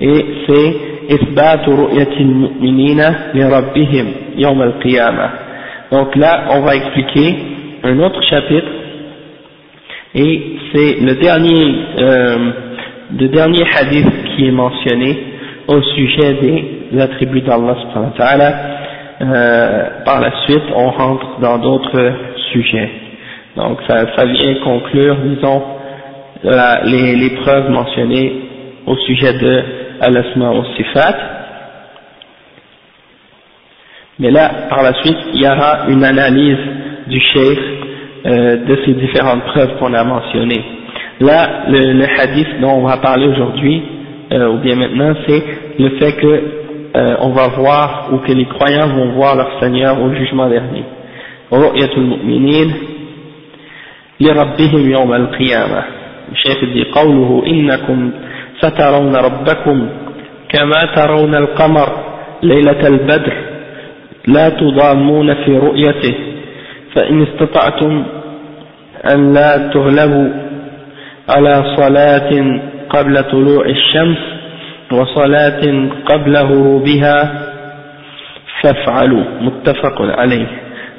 [0.00, 0.76] et c'est
[1.10, 3.00] إثبات رؤية المؤمنين
[3.34, 5.30] لربهم يوم القيامة.
[5.90, 7.34] Donc là, on va expliquer
[7.82, 8.68] un autre chapitre,
[10.14, 12.36] et c'est le dernier euh,
[13.18, 15.18] le dernier hadith qui est mentionné
[15.67, 17.75] au sujet des attributs d'Allah
[19.21, 22.11] euh, par la suite on rentre dans d'autres
[22.51, 22.89] sujets.
[23.55, 25.61] Donc ça, ça vient conclure, disons,
[26.43, 28.33] les, les preuves mentionnées
[28.85, 29.63] au sujet de
[30.01, 31.15] al-asma sifat.
[34.19, 36.57] Mais là, par la suite, il y aura une analyse
[37.07, 37.59] du cheikh
[38.25, 40.63] euh, de ces différentes preuves qu'on a mentionnées.
[41.19, 43.81] Là, le, le, hadith dont on va parler aujourd'hui,
[44.32, 45.42] euh, ou bien maintenant, c'est
[45.78, 46.42] le fait que
[46.96, 50.84] euh, on va voir, ou que les croyants vont voir leur Seigneur au jugement dernier.
[51.52, 52.72] رؤية المؤمنين
[54.20, 55.82] لربهم يوم القيامة
[56.32, 58.10] الشيخ دي قوله إنكم
[58.60, 59.88] سترون ربكم
[60.48, 61.88] كما ترون القمر
[62.42, 63.32] ليلة البدر
[64.26, 66.14] لا تضامون في رؤيته
[66.94, 68.04] فإن استطعتم
[69.14, 70.28] أن لا تغلبوا
[71.28, 72.30] على صلاة
[72.92, 74.18] قبل طلوع الشمس
[74.92, 77.30] وصلاة قبل غروبها
[78.62, 80.46] فافعلوا متفق عليه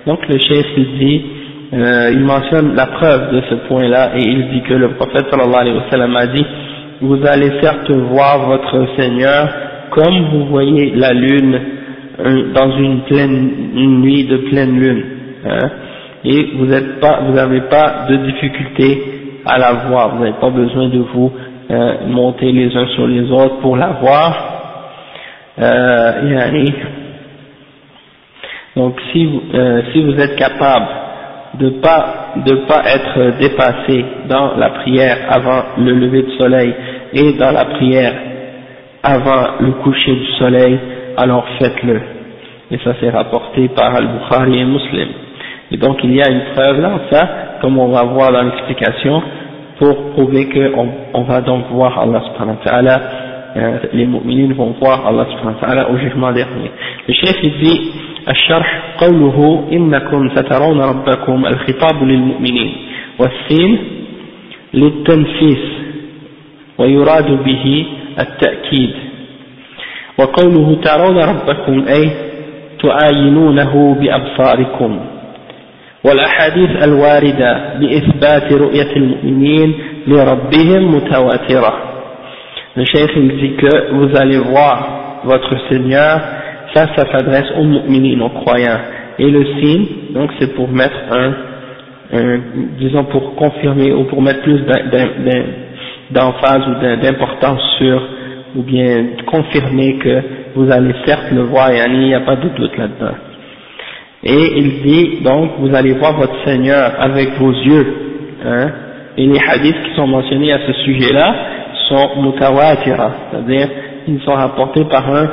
[0.07, 1.21] donc le chef il dit
[1.73, 5.25] euh, il mentionne la preuve de ce point là et il dit que le prophète
[5.29, 6.45] sallallahu alayhi wa sallam a dit
[7.01, 9.49] vous allez certes voir votre Seigneur
[9.91, 11.59] comme vous voyez la lune
[12.53, 15.03] dans une pleine une nuit de pleine lune
[15.45, 15.69] hein,
[16.25, 20.49] et vous n'avez pas vous n'avez pas de difficulté à la voir, vous n'avez pas
[20.49, 21.31] besoin de vous
[21.70, 24.54] euh, monter les uns sur les autres pour la voir.
[25.58, 26.70] Euh,
[28.76, 30.86] Donc si vous, euh, si vous êtes capable
[31.60, 36.74] de pas de pas être dépassé dans la prière avant le lever du soleil
[37.12, 38.12] et dans la prière
[39.02, 40.78] avant le coucher du soleil,
[41.16, 42.00] alors faites-le.
[42.72, 45.08] Et ça c'est rapporté par Al-Bukhari et Muslim.
[45.70, 47.28] Et donc il y a une preuve là, ça,
[47.60, 49.22] comme on va voir dans l'explication,
[49.78, 53.00] pour prouver qu'on on va donc voir Allah subhanahu wa ta'ala,
[53.56, 56.70] euh, les mu'minines vont voir Allah subhanahu wa ta'ala au jugement dernier.
[57.08, 57.80] Le chef il dit,
[58.28, 62.72] الشرح قوله إنكم سترون ربكم الخطاب للمؤمنين
[63.18, 63.78] والسين
[64.74, 65.64] للتنفيس
[66.78, 67.86] ويراد به
[68.20, 68.90] التأكيد
[70.18, 72.10] وقوله ترون ربكم أي
[72.82, 75.00] تعاينونه بأبصاركم
[76.03, 79.73] والأحاديث الواردة بإثبات رؤية المؤمنين
[80.07, 81.73] لربهم متواترة
[82.77, 86.21] Le cheikh dit que vous allez voir votre Seigneur
[86.73, 88.79] Ça, ça s'adresse aux mu'minines, aux croyants.
[89.17, 91.33] Et le signe, donc c'est pour mettre un,
[92.13, 92.39] un,
[92.77, 94.61] disons pour confirmer ou pour mettre plus
[96.11, 98.01] d'emphase ou d'importance sur,
[98.55, 100.21] ou bien confirmer que
[100.55, 103.15] vous allez certes le voir et il n'y a pas de doute là-dedans.
[104.24, 107.86] Et il dit donc vous allez voir votre Seigneur avec vos yeux.
[108.44, 108.70] Hein,
[109.16, 111.34] et les hadiths qui sont mentionnés à ce sujet-là
[111.88, 113.68] sont mutawatira, c'est-à-dire
[114.08, 115.28] ils sont rapportés par un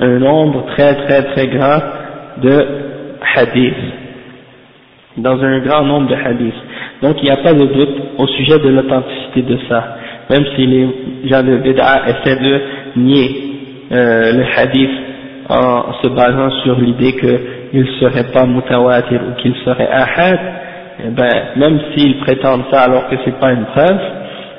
[0.00, 1.78] un nombre très très très grand
[2.42, 2.66] de
[3.34, 3.74] hadiths,
[5.16, 6.54] dans un grand nombre de hadiths.
[7.02, 9.96] Donc il n'y a pas de doute au sujet de l'authenticité de ça,
[10.30, 10.88] même si les
[11.24, 12.60] gens de Bid'a essaient de
[12.96, 13.42] nier
[13.92, 14.90] euh, le hadith
[15.48, 17.14] en se basant sur l'idée
[17.71, 20.39] qu'il ne serait pas mutawatir ou qu'il serait ahad,
[21.03, 23.99] eh ben, même s'ils prétendent ça alors que c'est pas une preuve,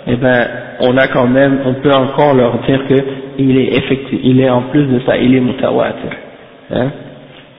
[0.07, 0.47] eh ben,
[0.81, 2.95] on a quand même, on peut encore leur dire que
[3.39, 6.11] il est effectif, il est en plus de ça, il est mutawatir.
[6.73, 6.91] Hein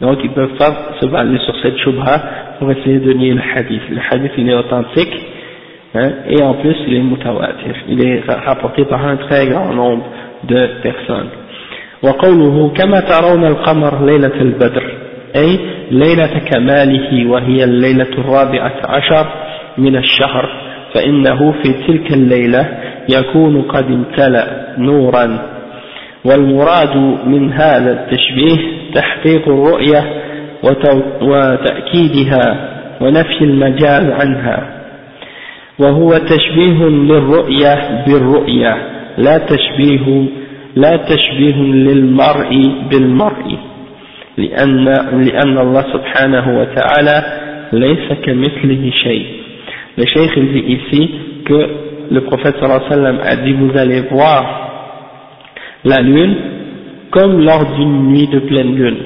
[0.01, 2.21] Donc ils peuvent pas se baser sur cette shubha
[2.59, 3.81] pour essayer de nier le hadith.
[3.89, 5.25] Le hadith il est authentique,
[5.95, 7.75] hein, et en plus il est mutawatir.
[7.87, 10.03] Il est rapporté par un très grand nombre
[10.43, 11.29] de personnes.
[12.03, 14.96] وقوله كما ترون القمر ليلة البدر
[15.36, 15.58] أي
[15.90, 19.26] ليلة كماله وهي الليلة الرابعة عشر
[19.78, 20.48] من الشهر
[20.94, 22.68] فإنه في تلك الليلة
[23.08, 25.38] يكون قد امتلأ نورا.
[26.24, 28.58] والمراد من هذا التشبيه
[28.94, 30.04] تحقيق الرؤية
[31.22, 32.68] وتأكيدها
[33.00, 34.68] ونفي المجال عنها.
[35.78, 38.76] وهو تشبيه للرؤية بالرؤية
[39.18, 40.24] لا تشبيه
[40.76, 43.58] لا تشبيه للمرء بالمرء.
[44.37, 47.23] لأن, لأن الله سبحانه وتعالى
[47.73, 49.25] ليس كمثله شيء
[49.95, 51.11] Le cheikh dit ici
[51.45, 51.67] que
[52.09, 54.63] le prophète sallallahu alayhi wa sallam a dit vous allez voir
[55.85, 56.35] la lune
[57.11, 58.97] comme lors d'une nuit de pleine lune.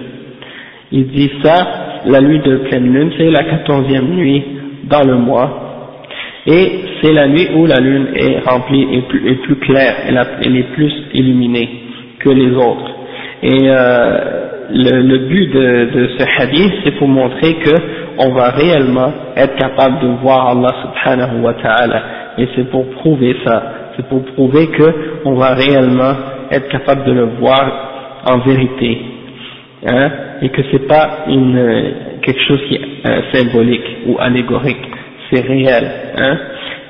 [0.93, 4.43] Il dit ça, la nuit de pleine lune, c'est la quatorzième nuit
[4.85, 5.93] dans le mois,
[6.45, 10.73] et c'est la nuit où la lune est remplie et plus, plus claire, elle, est
[10.73, 11.69] plus illuminée
[12.19, 12.91] que les autres.
[13.43, 17.74] Et euh, le, but de, ce hadith, c'est pour montrer que
[18.18, 22.02] on va réellement être capable de voir Allah subhanahu wa ta'ala,
[22.38, 23.62] et c'est pour prouver ça,
[23.96, 24.94] c'est pour prouver que
[25.24, 26.14] on va réellement
[26.50, 28.98] être capable de le voir en vérité,
[29.86, 30.10] hein,
[30.42, 34.90] et que c'est pas une, quelque chose qui est euh, symbolique ou allégorique,
[35.30, 36.38] c'est réel, hein?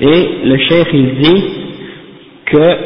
[0.00, 1.44] Et le cheikh il dit
[2.46, 2.76] que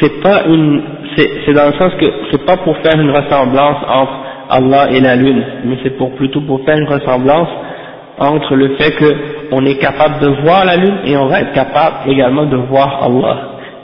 [0.00, 0.82] c'est pas une,
[1.16, 4.12] c'est dans le sens que c'est pas pour faire une ressemblance entre
[4.50, 7.48] Allah et la lune, mais c'est pour plutôt pour faire une ressemblance
[8.18, 8.92] entre le fait
[9.50, 13.02] qu'on est capable de voir la lune et on va être capable également de voir
[13.02, 13.36] Allah.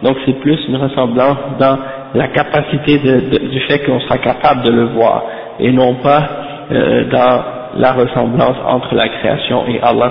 [0.03, 1.78] Donc c'est plus une ressemblance dans
[2.14, 5.24] la capacité de, du fait qu'on sera capable de le voir
[5.61, 6.28] et non pas
[6.70, 7.43] euh, dans
[7.76, 10.11] la ressemblance entre la création et Allah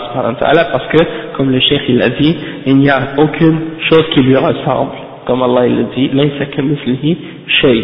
[0.71, 0.97] parce que
[1.35, 3.59] comme le cheikh il a dit il n'y a aucune
[3.89, 4.93] chose qui lui ressemble
[5.25, 7.17] comme Allah il a dit laysa kamithlihi
[7.47, 7.83] shay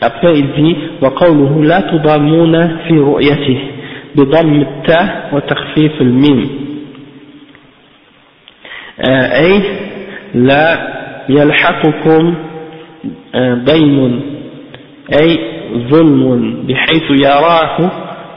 [0.00, 3.58] après il dit وقوله لا تضامون في رؤيته
[4.16, 6.50] بضم التاء وتخفيف الميم.
[9.44, 9.62] أي
[10.34, 10.66] لا
[11.28, 12.34] يلحقكم
[13.70, 14.20] بين
[15.22, 15.38] أي
[15.88, 16.24] ظلم
[16.68, 17.90] بحيث يراه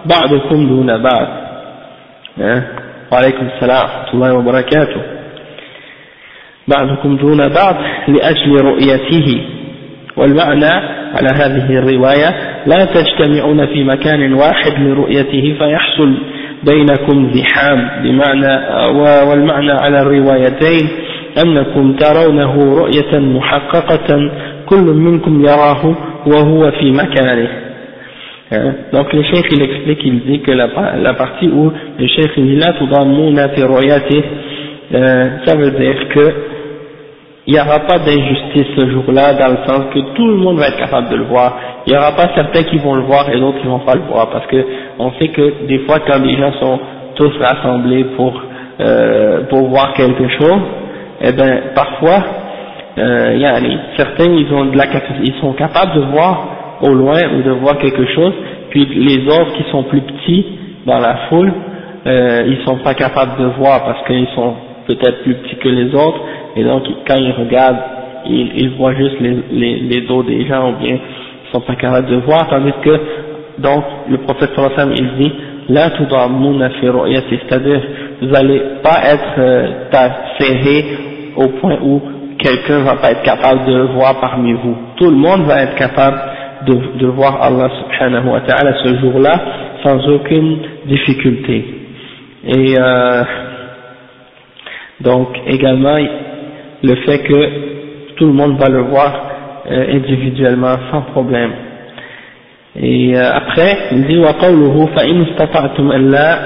[0.05, 1.27] بعضكم دون بعض.
[3.11, 5.01] وعليكم السلام ورحمة الله وبركاته.
[6.67, 7.75] بعضكم دون بعض
[8.07, 9.41] لأجل رؤيته
[10.17, 10.73] والمعنى
[11.13, 12.35] على هذه الرواية
[12.65, 16.13] لا تجتمعون في مكان واحد لرؤيته فيحصل
[16.63, 18.83] بينكم زحام بمعنى
[19.29, 20.89] والمعنى على الروايتين
[21.45, 24.31] أنكم ترونه رؤية محققة
[24.65, 25.95] كل منكم يراه
[26.27, 27.47] وهو في مكانه?
[28.91, 30.67] Donc le cheikh il explique, il dit que la,
[31.01, 32.71] la partie où le cheikh il dit là,
[34.93, 36.33] euh, ça veut dire que
[37.45, 40.67] il n'y aura pas d'injustice ce jour-là dans le sens que tout le monde va
[40.67, 41.57] être capable de le voir.
[41.85, 44.03] Il n'y aura pas certains qui vont le voir et d'autres qui vont pas le
[44.09, 44.65] voir parce que
[44.99, 46.79] on sait que des fois quand les gens sont
[47.15, 48.41] tous rassemblés pour
[48.79, 50.61] euh, pour voir quelque chose,
[51.21, 52.23] eh ben parfois
[52.97, 53.55] euh, y a,
[53.97, 54.85] certains ils ont de la
[55.21, 56.47] ils sont capables de voir
[56.81, 58.33] au loin ou de voir quelque chose,
[58.69, 60.45] puis les autres qui sont plus petits
[60.85, 61.51] dans la foule,
[62.05, 64.53] euh, ils sont pas capables de voir parce qu'ils sont
[64.87, 66.19] peut-être plus petits que les autres,
[66.55, 67.79] et donc quand ils regardent,
[68.25, 71.75] ils, ils voient juste les, les, les, dos des gens ou bien ils sont pas
[71.75, 72.99] capables de voir, tandis que
[73.59, 75.31] donc le prophète sallallahu il dit
[75.69, 77.81] là tout c'est-à-dire
[78.21, 79.67] vous n'allez pas être euh,
[81.35, 82.01] au point où
[82.39, 84.75] quelqu'un va pas être capable de voir parmi vous.
[84.97, 86.19] Tout le monde va être capable
[86.65, 89.39] de, de voir Allah subhanahu wa ta'ala ce jour-là
[89.83, 91.65] sans aucune difficulté.
[92.45, 93.23] Et euh,
[95.01, 95.97] donc également
[96.82, 97.50] le fait que
[98.16, 99.12] tout le monde va le voir
[99.70, 101.52] euh, individuellement sans problème.
[102.76, 106.38] Et euh, après, il dit وقوله فإن استطعتم ألا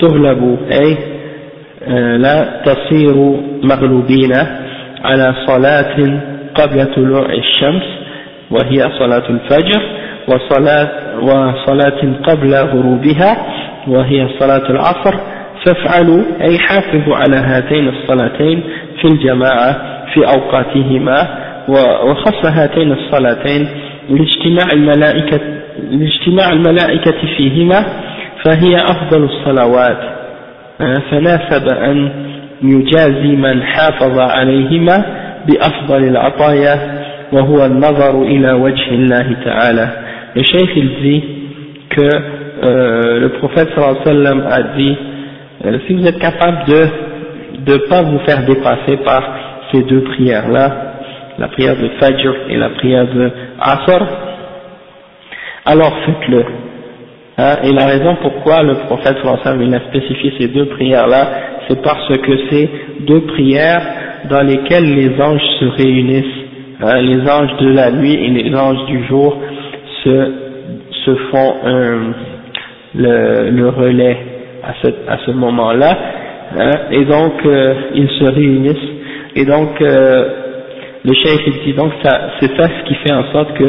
[0.00, 0.96] تغلبوا أي
[2.18, 4.32] لا تصيروا مغلوبين
[5.04, 6.20] على صلاة
[6.54, 7.82] قبل طلوع الشمس
[8.50, 9.82] وهي صلاة الفجر
[10.28, 10.88] وصلاة,
[11.22, 13.46] وصلاة قبل غروبها
[13.88, 15.14] وهي صلاة العصر
[15.65, 18.63] فافعلوا أي حافظوا على هاتين الصلاتين
[19.01, 21.27] في الجماعة في أوقاتهما
[22.07, 23.67] وخص هاتين الصلاتين
[24.09, 25.39] لاجتماع الملائكة,
[25.91, 27.85] لاجتماع الملائكة فيهما
[28.45, 29.97] فهي أفضل الصلوات.
[31.11, 32.09] فناسب أن
[32.63, 35.05] يجازي من حافظ عليهما
[35.47, 39.89] بأفضل العطايا وهو النظر إلى وجه الله تعالى.
[40.35, 41.23] Il dit
[41.89, 42.01] que
[42.63, 44.97] euh, le prophète sallallahu alayhi wa sallam a dit
[45.65, 49.23] euh, si vous êtes capable de ne pas vous faire dépasser par
[49.71, 50.93] ces deux prières là
[51.39, 54.01] la prière de Fajr et la prière de Asr
[55.65, 56.45] alors faites-le.
[57.37, 59.17] Hein, et la raison pourquoi le prophète
[59.59, 61.27] il a spécifié ces deux prières là
[61.67, 62.69] c'est parce que c'est
[63.01, 63.81] deux prières
[64.29, 66.45] dans lesquelles les anges se réunissent,
[66.81, 69.37] hein, les anges de la nuit et les anges du jour
[70.03, 70.31] se,
[71.05, 71.55] se font
[72.95, 74.17] le, le, relais
[74.64, 75.98] à ce, à ce moment-là,
[76.58, 78.90] hein, et donc euh, ils se réunissent,
[79.36, 80.28] et donc euh,
[81.04, 81.92] le cheikh dit donc
[82.40, 83.64] c'est ça ce qui fait en sorte que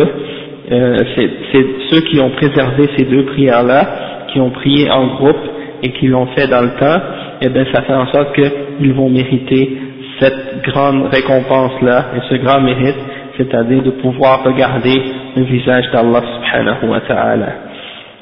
[0.72, 5.44] euh, c'est ceux qui ont préservé ces deux prières-là, qui ont prié en groupe
[5.82, 7.02] et qui l'ont fait dans le temps,
[7.42, 9.78] et eh bien ça fait en sorte qu'ils vont mériter
[10.20, 12.98] cette grande récompense-là et ce grand mérite,
[13.38, 15.02] c'est-à-dire de pouvoir regarder
[15.36, 17.70] le visage d'Allah subhanahu wa ta'ala.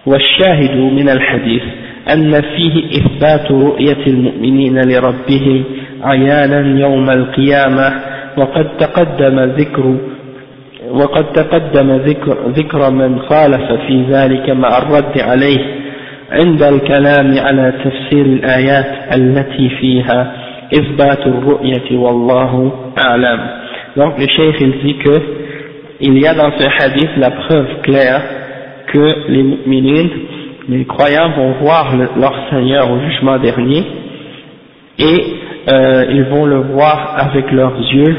[0.07, 1.63] والشاهد من الحديث
[2.12, 5.64] أن فيه إثبات رؤية المؤمنين لربهم
[6.02, 7.92] عيانا يوم القيامة
[8.36, 9.96] وقد تقدم ذكر
[10.90, 15.58] وقد تقدم ذكر, ذكر من خالف في ذلك مع الرد عليه
[16.30, 20.32] عند الكلام على تفسير الآيات التي فيها
[20.74, 23.40] إثبات الرؤية والله أعلم.
[23.96, 25.22] Donc le cheikh il dit que
[26.00, 28.22] il y a dans ce hadith la preuve claire
[28.90, 30.10] que les mu'minines,
[30.68, 33.84] les croyants vont voir le, leur Seigneur au jugement dernier
[34.98, 35.24] et
[35.68, 38.16] euh, ils vont le voir avec leurs yeux.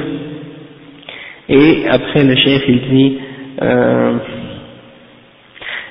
[1.50, 3.18] Et après le cheikh il dit
[3.62, 4.14] euh,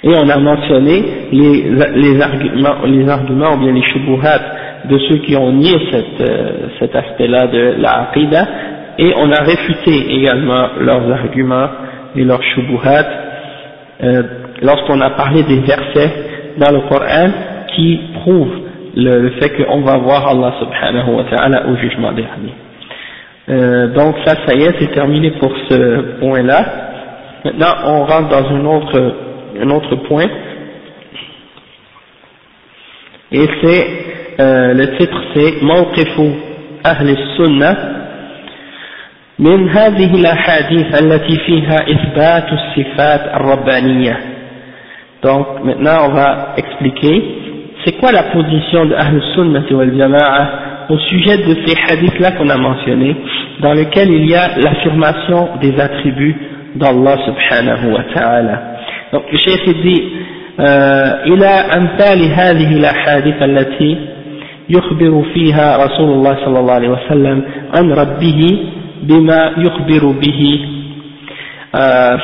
[0.04, 4.40] et on a mentionné les, les, arguments, les arguments ou bien les shubuhat
[4.90, 6.50] de ceux qui ont nié euh,
[6.80, 8.10] cet aspect-là de la
[8.98, 11.68] et on a réfuté également leurs arguments
[12.16, 13.06] et leurs shubuhat
[14.60, 17.29] lorsqu'on a parlé des versets dans le Coran
[17.75, 18.59] qui prouvent
[18.95, 22.53] le, le fait qu'on va voir Allah subhanahu wa ta'ala au jugement dernier.
[23.49, 26.65] Euh, donc ça, ça y est, c'est terminé pour ce point-là.
[27.45, 29.13] Maintenant, on rentre dans une autre
[29.61, 30.27] un autre point,
[33.31, 33.87] et c'est,
[34.39, 36.21] euh, le titre c'est موقف
[36.85, 37.77] أهل السنة
[39.39, 44.30] من هذه الأحاديث التي فيها إثبات الصفات الربانية.
[45.23, 47.23] Donc maintenant on va expliquer
[47.85, 50.49] c'est quoi la position de Ahl Sunnah wal Jama'a
[50.89, 53.15] au sujet de ces hadiths-là qu'on a mentionnés,
[53.61, 56.35] dans lesquels il y a l'affirmation des attributs
[56.75, 58.61] d'Allah subhanahu wa ta'ala.
[59.11, 60.03] Donc le cheikh dit
[60.59, 61.47] إلى
[61.77, 63.97] أمثال هذه الأحاديث التي
[64.69, 67.43] يخبر فيها رسول الله صلى الله عليه وسلم
[67.77, 68.57] عن ربه
[69.03, 70.59] بما يخبر به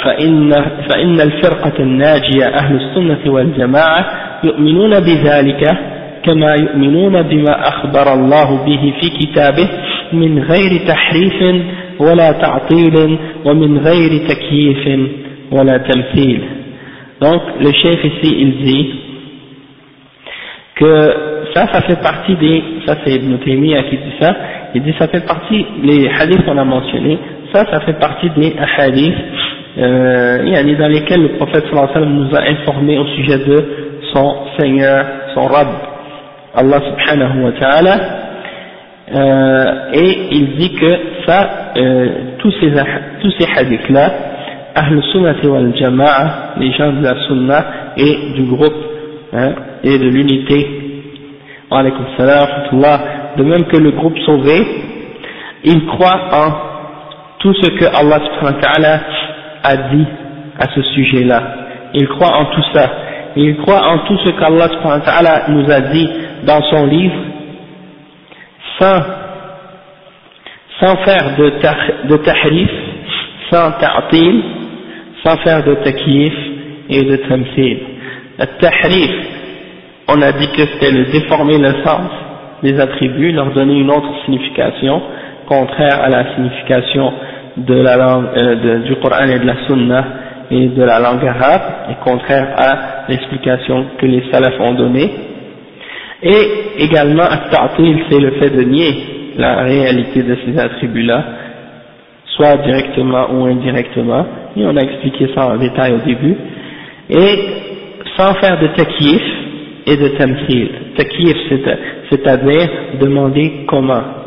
[0.05, 0.51] فإن,
[0.89, 4.07] فإن الفرقة الناجية أهل السنة والجماعة
[4.45, 5.79] يؤمنون بذلك
[6.25, 9.69] كما يؤمنون بما أخبر الله به في كتابه
[10.13, 11.65] من غير تحريف
[12.01, 15.11] ولا تعطيل ومن غير تكييف
[15.53, 16.43] ولا تمثيل.
[17.21, 18.91] Donc le chef ici il dit
[20.77, 21.15] que
[21.55, 24.37] ça ça fait partie des ça c'est Ibn Taymiyyah qui dit ça.
[24.75, 27.19] Il dit ça fait partie les hadiths qu'on a mentionnés
[27.53, 29.15] ça ça fait partie des hadiths
[29.79, 33.65] euh, dans lesquels le prophète sallallahu alayhi wa sallam nous a informé au sujet de
[34.13, 35.69] son Seigneur son Rabb
[36.55, 37.97] Allah subhanahu wa ta'ala.
[39.15, 42.73] Euh, et il dit que ça euh, tous ces
[43.23, 44.11] tous ces hadiths là
[44.75, 47.65] Ahl Sunnah wal Jama'a les gens de la Sunnah
[47.97, 48.77] et du groupe
[49.33, 50.67] hein, et de l'unité
[51.71, 54.59] de même que le groupe sauvé
[55.65, 56.78] ils croient en
[57.39, 59.01] tout ce que Allah subhanahu wa ta'ala
[59.65, 60.07] a dit
[60.59, 61.59] à ce sujet là
[61.95, 62.91] ils croient en tout ça.
[63.37, 66.09] Ils croient en tout ce qu'Allah subhanahu wa ta'ala nous a dit
[66.45, 67.15] dans son livre
[68.79, 69.01] sans,
[70.81, 71.53] sans faire de,
[72.09, 72.71] de tahrif,
[73.51, 74.43] sans ta'til,
[75.25, 76.35] sans faire de takyif
[76.91, 77.79] et de tamthil.
[78.39, 79.11] Le tahrif,
[80.09, 82.11] on a dit que c'était le déformer le sens
[82.63, 85.01] des attributs, leur donner une autre signification,
[85.49, 87.13] contraire à la signification
[87.57, 90.05] de la langue, euh, du Coran et de la Sunna
[90.51, 95.11] et de la langue arabe, et contraire à l'explication que les salafs ont donnée.
[96.23, 98.95] Et également, at-ta'til, c'est le fait de nier
[99.37, 101.25] la réalité de ces attributs-là,
[102.37, 104.25] soit directement ou indirectement,
[104.57, 106.37] et on a expliqué ça en détail au début,
[107.11, 107.39] et
[108.17, 109.23] sans faire de takyif
[109.87, 110.69] et de tamthil.
[110.97, 111.37] Takyif,
[112.11, 112.69] c'est-à-dire
[113.01, 114.18] demander comment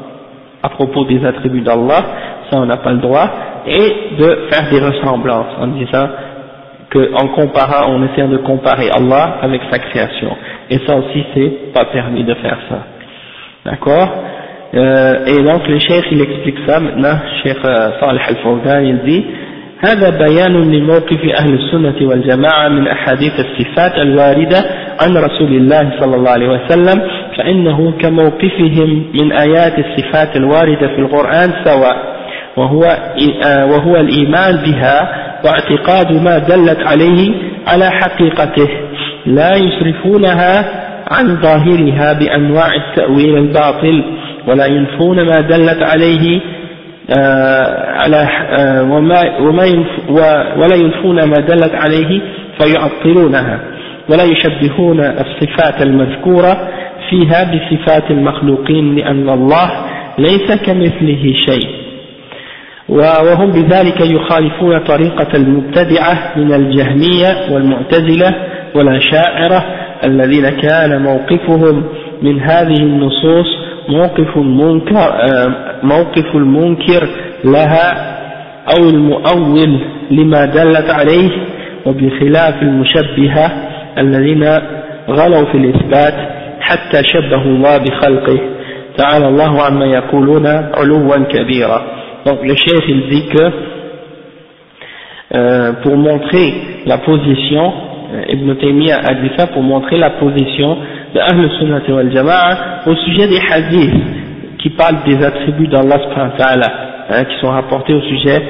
[0.63, 2.03] à propos des attributs d'Allah,
[2.49, 3.29] ça on n'a pas le droit,
[3.65, 6.07] et de faire des ressemblances en disant
[6.91, 10.35] qu'en comparant, on essaie de comparer Allah avec sa création.
[10.69, 12.79] Et ça aussi, c'est pas permis de faire ça.
[13.65, 14.09] D'accord?
[14.73, 19.25] Euh, Et donc le chef, il explique ça maintenant, chef Salih al-Fawzan, il dit
[19.81, 24.57] هذا بيان لموقف أهل السنة والجماعة من أحاديث الصفات الواردة
[25.01, 27.01] عن رسول الله صلى الله عليه وسلم
[27.37, 32.21] فإنه كموقفهم من آيات الصفات الواردة في القرآن سواء
[32.57, 32.97] وهو,
[33.45, 35.09] وهو الإيمان بها
[35.45, 37.33] واعتقاد ما دلت عليه
[37.67, 38.69] على حقيقته
[39.25, 44.03] لا يصرفونها عن ظاهرها بأنواع التأويل الباطل
[44.47, 46.60] ولا ينفون ما دلت عليه آه،
[47.97, 49.85] على آه، وما وما
[50.57, 52.21] ولا ينفون ما دلت عليه
[52.59, 53.59] فيعطلونها
[54.09, 56.67] ولا يشبهون الصفات المذكورة
[57.09, 59.71] فيها بصفات المخلوقين لأن الله
[60.17, 61.67] ليس كمثله شيء.
[62.89, 68.35] وهم بذلك يخالفون طريقة المبتدعة من الجهمية والمعتزلة
[68.75, 69.65] والأشاعرة
[70.03, 71.83] الذين كان موقفهم
[72.21, 73.47] من هذه النصوص
[73.89, 77.07] موقف المنكر آه، موقف المنكر
[77.43, 78.17] لها
[78.67, 79.79] أو المؤول
[80.11, 81.29] لما دلت عليه
[81.85, 83.51] وبخلاف المشبهة
[83.97, 84.43] الذين
[85.09, 86.13] غلوا في الإثبات
[86.59, 88.39] حتى شبهوا الله بخلقه.
[88.97, 91.81] تعالى الله عما يقولون علوا كبيرا.
[92.25, 93.51] Donc le chef il dit que
[95.33, 96.53] euh, pour montrer
[96.85, 97.73] la position
[98.29, 100.77] Ibn Taymiyyah a dit ça pour montrer la position
[101.13, 103.93] de Ahl Sunnah wal au sujet des hadiths
[104.59, 108.41] qui parlent des attributs d'Allah hein, qui sont rapportés au sujet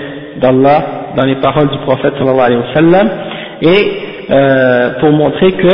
[0.42, 0.84] d'Allah
[1.16, 3.10] dans les paroles du prophète sallallahu alayhi wa sallam
[3.62, 3.92] et
[4.32, 5.68] euh, pour montrer que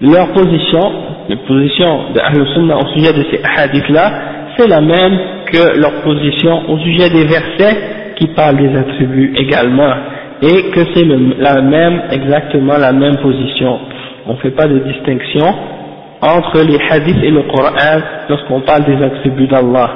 [0.00, 0.92] leur position,
[1.28, 4.12] la position de Ahl Sunnah au sujet de ces hadiths là
[4.56, 7.76] c'est la même que leur position au sujet des versets
[8.16, 9.92] qui parlent des attributs également
[10.42, 13.78] et que c'est la même, exactement la même position.
[14.26, 15.46] On ne fait pas de distinction
[16.20, 19.90] entre les hadiths et le Coran lorsqu'on parle des attributs d'Allah.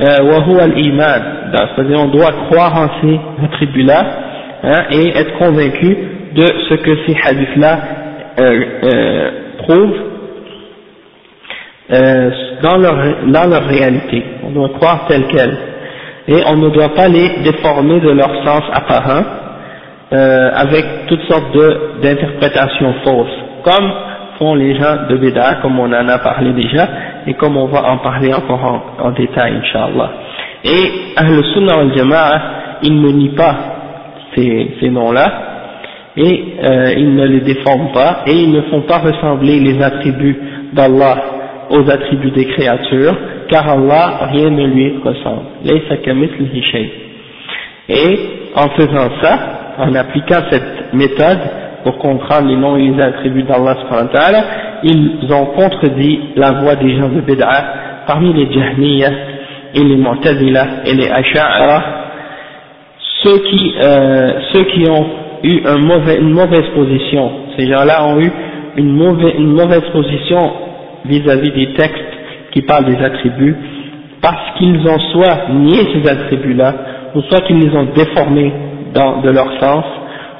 [0.00, 1.22] Euh, al-iman,
[1.52, 4.04] c'est-à-dire on doit croire en ces attributs-là
[4.64, 5.96] hein, et être convaincu
[6.34, 7.78] de ce que ces hadiths-là
[8.40, 10.02] euh, euh, prouvent
[11.92, 12.30] euh,
[12.62, 12.96] dans, leur,
[13.26, 14.24] dans leur réalité.
[14.44, 15.56] On doit croire tel quel.
[16.26, 19.43] Et on ne doit pas les déformer de leur sens apparent
[20.14, 21.56] euh, avec toutes sortes
[22.00, 23.92] d'interprétations fausses, comme
[24.38, 26.88] font les gens de Béda, comme on en a parlé déjà,
[27.26, 30.10] et comme on va en parler encore en, détail, Inch'Allah.
[30.62, 32.42] Et Ahl Sunnah al Jama'a,
[32.82, 33.56] ils ne nient pas
[34.36, 35.32] ces, ces noms-là,
[36.16, 40.38] et euh, ils ne les déforment pas, et ils ne font pas ressembler les attributs
[40.74, 41.16] d'Allah
[41.70, 43.16] aux attributs des créatures,
[43.48, 45.46] car Allah, rien ne lui ressemble.
[47.88, 48.18] Et
[48.54, 49.38] en faisant ça,
[49.78, 51.38] en appliquant cette méthode
[51.84, 53.76] pour comprendre les noms et les attributs d'Allah
[54.82, 57.64] ils ont contredit la voix des gens de Bid'a
[58.06, 59.10] parmi les Jahmiyyah
[59.74, 61.82] et les Mu'tazila et les Asha'ara,
[63.22, 65.06] ceux qui, euh, ont
[65.42, 65.62] eu
[66.20, 68.30] une mauvaise position, ces gens-là ont eu
[68.76, 70.52] une mauvaise, une mauvaise position
[71.04, 72.02] vis-à-vis des textes
[72.52, 73.56] qui parlent des attributs,
[74.22, 76.74] parce qu'ils ont soit nié ces attributs-là,
[77.14, 78.52] ou soit qu'ils les ont déformés
[78.94, 79.84] de leur sens,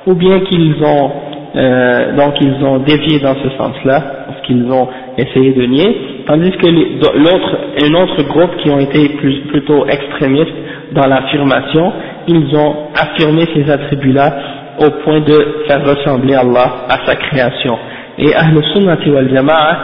[0.06, 1.10] ou bien qu'ils ont
[1.56, 5.96] euh, donc ils ont dévié dans ce sens-là, parce qu'ils ont essayé de nier,
[6.26, 10.54] tandis que l'autre, un autre groupe qui ont été plus, plutôt extrémistes
[10.92, 11.92] dans l'affirmation,
[12.26, 14.34] ils ont affirmé ces attributs-là
[14.80, 17.78] au point de faire ressembler Allah à sa création.
[18.18, 19.78] Et Ahl Sunnati wal Jama'a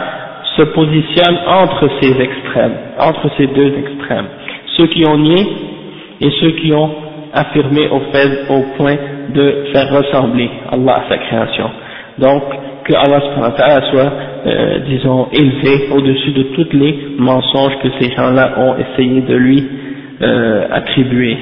[0.57, 4.25] se positionne entre ces extrêmes, entre ces deux extrêmes,
[4.75, 5.47] ceux qui ont nié
[6.19, 6.89] et ceux qui ont
[7.32, 8.96] affirmé au fait, au point
[9.34, 11.70] de faire ressembler Allah à sa création.
[12.18, 12.42] Donc,
[12.84, 13.20] que Allah
[13.90, 14.12] soit,
[14.46, 19.66] euh, disons, élevé au-dessus de tous les mensonges que ces gens-là ont essayé de lui
[20.22, 21.36] euh, attribuer.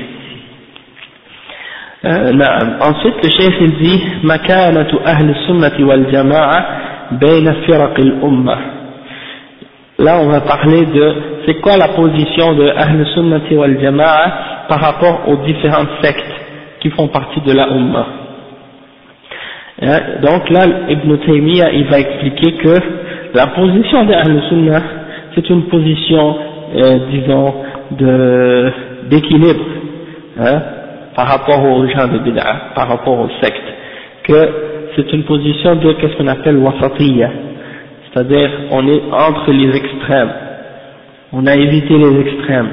[2.05, 2.33] Euh,
[2.81, 6.67] ensuite, le chef il dit مكانة أهل السنة والجماعة
[7.13, 8.57] بين فرق الأمة
[10.00, 11.14] Là, on va parler de
[11.46, 16.24] c'est quoi la position de Ahl Sunnati wal Jama'a par rapport aux différentes sectes
[16.80, 18.08] qui font partie de la Ummah.
[20.22, 22.76] Donc là, Ibn Taymiyyah, il va expliquer que
[23.34, 24.82] la position de Ahl Sunnah,
[25.36, 26.36] c'est une position,
[26.76, 27.56] euh, disons,
[29.10, 29.66] d'équilibre
[30.40, 30.62] hein,
[31.16, 32.20] par rapport aux gens de
[32.76, 33.74] par rapport aux sectes,
[34.24, 34.50] que
[34.96, 37.30] c'est une position de qu'est-ce qu'on appelle wasatiyya,
[38.13, 40.33] c'est-à-dire on est entre les extrêmes,
[41.33, 42.69] on a évité les extrêmes.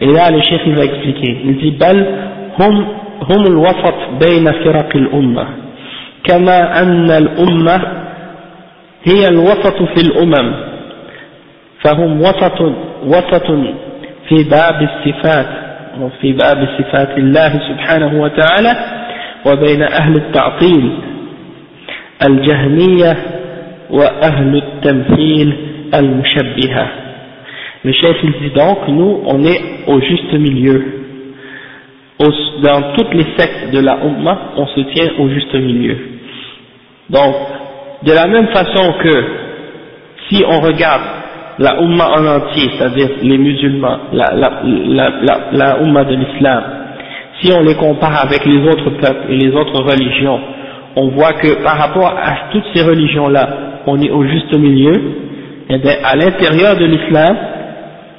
[0.00, 2.06] Et là, le chef il va expliquer, il dit bal
[2.58, 2.84] hum
[3.22, 5.46] هم الوسط بين فرق الأمة
[6.24, 7.82] كما أن الأمة
[9.04, 10.54] هي الوسط في الأمم
[11.84, 12.60] فهم وسط
[13.06, 13.46] وسط
[14.28, 15.46] في باب الصفات
[16.00, 18.76] وفي باب صفات الله سبحانه وتعالى
[19.46, 20.98] وبين أهل التعطيل
[22.28, 23.16] الجهمية
[23.90, 25.56] وأهل التمثيل
[25.94, 26.86] المشبهة
[27.84, 30.82] Le chef il dit donc, nous on est au juste milieu.
[32.18, 35.96] dans toutes les sectes de la Ummah, on se tient au juste milieu.
[37.10, 37.34] Donc,
[38.02, 39.24] de la même façon que
[40.28, 41.02] si on regarde
[41.58, 46.62] la Ummah en entier, c'est-à-dire les musulmans, la, la, la, la Ummah de l'islam,
[47.40, 50.40] si on les compare avec les autres peuples et les autres religions,
[50.95, 53.49] on voit que par rapport à toutes ces religions-là,
[53.87, 55.01] on est au juste milieu,
[55.69, 57.37] et bien à l'intérieur de l'islam,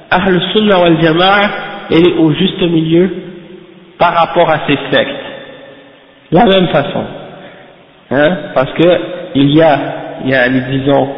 [0.09, 1.49] Ahl Sunnah wal Jama'a,
[1.91, 3.09] elle est au juste milieu
[3.97, 5.23] par rapport à ces sectes.
[6.31, 7.03] La même façon.
[8.11, 8.99] Hein, parce que
[9.35, 9.79] il y a,
[10.23, 11.09] il y a, disons,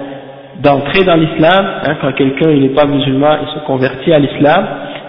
[0.62, 4.66] d'entrer dans l'islam, hein, quand quelqu'un n'est pas musulman, il se convertit à l'islam,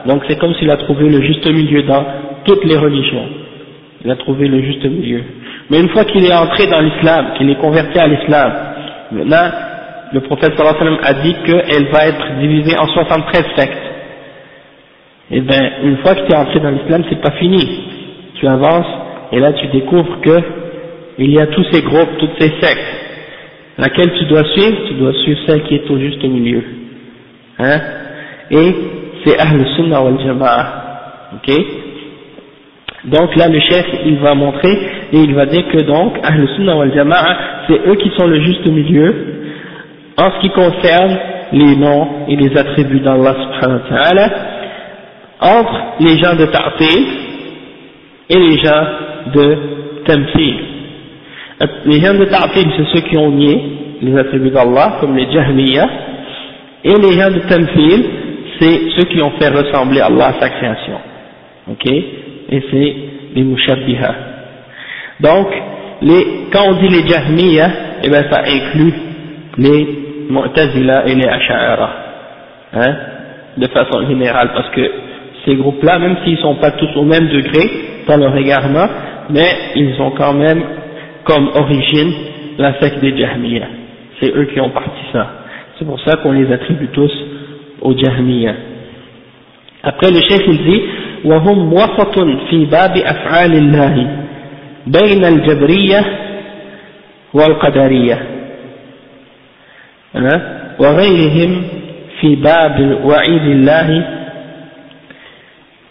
[0.07, 2.05] donc c'est comme s'il a trouvé le juste milieu dans
[2.45, 3.27] toutes les religions.
[4.05, 5.23] Il a trouvé le juste milieu.
[5.71, 8.53] Mais une fois qu'il est entré dans l'islam, qu'il est converti à l'islam,
[9.13, 9.51] maintenant,
[10.13, 13.73] le prophète sallallahu alayhi wa sallam a dit qu'elle va être divisée en 73 sectes.
[15.29, 17.69] Et eh bien une fois que tu es entré dans l'islam c'est pas fini.
[18.37, 18.87] Tu avances
[19.33, 20.41] et là tu découvres que
[21.19, 23.07] il y a tous ces groupes, toutes ces sectes.
[23.79, 24.77] Laquelle tu dois suivre?
[24.87, 26.63] Tu dois suivre celle qui est au juste milieu.
[27.59, 27.81] Hein?
[28.51, 28.75] Et
[29.25, 30.87] c'est Ahl Sunnah wal Jama'a
[31.35, 31.55] ok?
[33.07, 34.73] Donc là le chef il va montrer
[35.13, 37.37] et il va dire que donc Ahl Sunnah wal Jama'a
[37.69, 39.15] c'est eux qui sont le juste milieu
[40.17, 41.17] en ce qui concerne
[41.53, 44.31] les noms et les attributs d'Allah subhanahu wa ta'ala
[45.41, 47.07] entre les gens de Ta'til
[48.29, 48.87] et les gens
[49.35, 49.59] de
[50.05, 50.57] Tamfil.
[51.87, 53.63] Les gens de Ta'til, c'est ceux qui ont nié
[54.03, 55.89] les attributs d'Allah, comme les Jahmiyyah,
[56.85, 58.05] et les gens de Tamfil,
[58.59, 60.99] c'est ceux qui ont fait ressembler Allah à sa création.
[61.71, 61.87] Ok?
[62.51, 62.97] Et c'est
[63.35, 64.15] les Mushabbiha.
[65.21, 65.49] Donc,
[66.03, 67.71] les, quand on dit les Jahmiyyah,
[68.05, 68.95] eh ben ça inclut
[69.59, 69.89] les
[70.31, 71.91] Mu'tazila et les Ash'ara.
[72.75, 72.97] Hein
[73.57, 74.91] de façon générale, parce que
[75.45, 77.71] ces groupes-là, même s'ils ne sont pas tous au même degré
[78.07, 78.87] dans leur égarement,
[79.31, 80.63] mais ils ont quand même
[81.25, 82.13] comme origine
[82.59, 83.69] la secte des Jahmiyyah.
[84.21, 85.31] C'est eux qui ont parti ça.
[85.79, 87.13] C'est pour ça qu'on les attribue tous
[87.81, 88.55] aux Jahmiyyah.
[89.83, 90.83] Après le chef il dit
[91.25, 92.19] وهم وسط
[92.51, 94.17] في باب أفعال الله
[94.87, 96.05] بين الجبرية
[97.35, 98.19] والقدرية
[100.79, 101.63] وغيرهم
[102.21, 104.07] في باب وعيد الله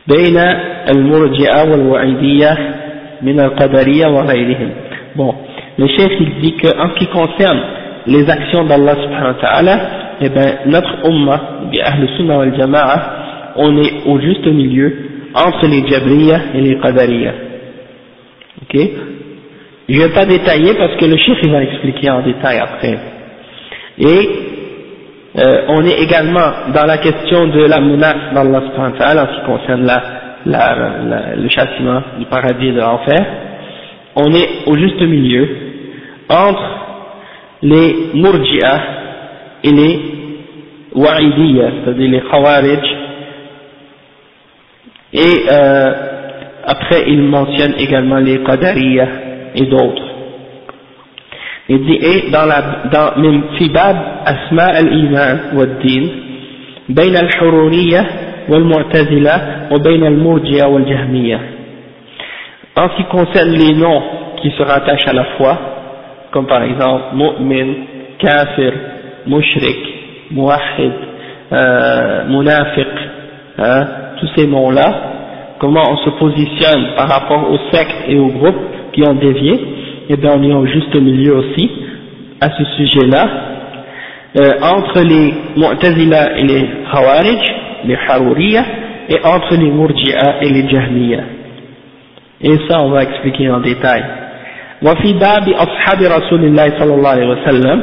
[0.08, 0.38] بين
[0.96, 2.58] المرجئة والوعيدية
[3.22, 4.70] من القدرية وغيرهم
[5.18, 5.34] bon
[5.78, 7.60] le chef il dit que en ce qui concerne
[8.08, 9.80] les actions d'Allah subhanahu wa ta'ala
[10.22, 11.40] eh ben notre ummah
[11.72, 12.98] bi ahl sunnah wal jama'a
[13.56, 17.34] on est au juste milieu entre les Jabriya et les Qadariya.
[18.62, 18.80] Ok?
[19.88, 22.98] Je vais pas détailler parce que le chef il va expliquer en détail après.
[24.00, 24.30] Et
[25.38, 29.92] euh, on est également dans la question de la menace d'Allah en ce qui concerne
[30.46, 33.26] le châtiment du paradis et de l'enfer.
[34.16, 35.48] On est au juste milieu
[36.30, 36.64] entre
[37.62, 38.82] les murji'ah
[39.64, 40.00] et les
[40.96, 42.95] wa'idiyah c'est-à-dire les khawarij
[45.15, 45.93] et euh,
[46.65, 49.09] après il mentionne également les Qadariyah
[49.55, 50.11] et d'autres.
[51.69, 52.63] Il dit, et dans la,
[52.93, 56.11] dans, من في باب أسماء الإيمان والدين
[56.89, 58.07] بين الحرورية
[58.49, 61.41] والمعتزلة وبين المرجية والجهمية.
[62.77, 64.03] En ce qui concerne les noms
[64.43, 65.59] qui se rattachent à la foi,
[66.33, 67.69] comme par exemple mu'min,
[68.19, 68.73] kafir,
[69.27, 69.79] mushrik,
[70.33, 70.93] muwahid,
[71.53, 72.89] euh, munafiq,
[73.59, 73.87] hein,
[74.19, 74.95] tous ces noms-là,
[75.59, 78.61] comment on se positionne par rapport aux sectes et aux groupes
[78.93, 81.71] qui ont dévié, et eh bien on est au juste milieu aussi
[82.41, 83.29] à ce sujet-là,
[84.41, 87.41] euh, entre les Mu'tazila et les Khawarij,
[87.85, 88.65] les Haruriya,
[89.09, 91.21] et entre les Murji'a et les Jahmiya.
[92.43, 94.05] Et ça on va expliquer en détail.
[94.83, 97.83] وفي باب أصحاب رسول الله صلى الله عليه وسلم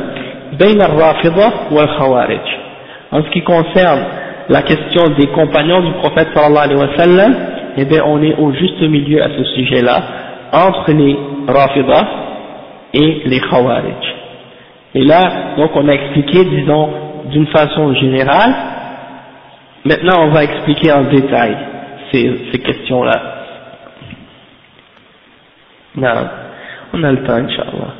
[0.59, 2.45] بين الرافضة والخوارج.
[3.11, 4.03] En ce qui concerne
[4.49, 7.35] la question des compagnons du prophète sallallahu alayhi wa sallam,
[7.77, 10.03] eh bien on est au juste milieu à ce sujet-là,
[10.53, 11.17] entre les
[11.47, 12.07] Rafidah
[12.93, 14.15] et les Khawarij.
[14.95, 16.89] Et là, donc on a expliqué, disons,
[17.25, 18.53] d'une façon générale,
[19.83, 21.57] maintenant on va expliquer en détail
[22.11, 23.21] ces, ces questions-là.
[25.97, 26.29] Non,
[26.93, 27.93] on a le temps, Inch'Allah.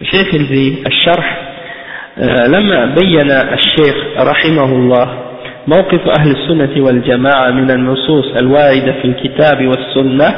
[0.00, 1.43] Le Cheikh il dit, الشرح
[2.23, 5.07] لما بين الشيخ رحمه الله
[5.67, 10.29] موقف أهل السنة والجماعة من النصوص الواردة في الكتاب والسنة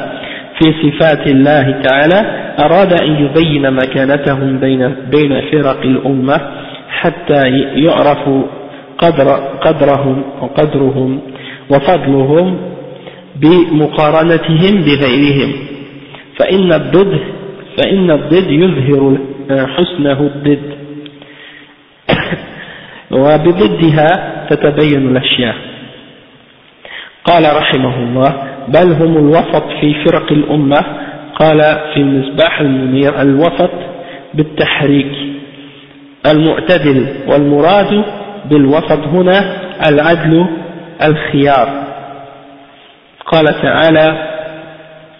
[0.58, 2.20] في صفات الله تعالى
[2.58, 6.40] أراد أن يبين مكانتهم بين, بين فرق الأمة
[6.88, 7.42] حتى
[7.74, 8.28] يعرف
[8.98, 9.28] قدر
[9.60, 11.20] قدرهم وقدرهم
[11.70, 12.58] وفضلهم
[13.36, 15.52] بمقارنتهم بغيرهم.
[16.38, 17.18] فإن الضد
[17.76, 19.18] فإن الضد يظهر
[19.50, 20.87] حسنه الضد.
[23.10, 24.06] وبضدها
[24.50, 25.54] تتبين الأشياء.
[27.24, 30.84] قال رحمه الله بل هم الوسط في فرق الأمة.
[31.34, 31.58] قال
[31.94, 33.70] في المصباح المنير الوسط
[34.34, 35.12] بالتحريك
[36.26, 38.04] المعتدل والمراد
[38.44, 39.56] بالوسط هنا
[39.88, 40.46] العدل
[41.02, 41.84] الخيار.
[43.26, 44.28] قال تعالى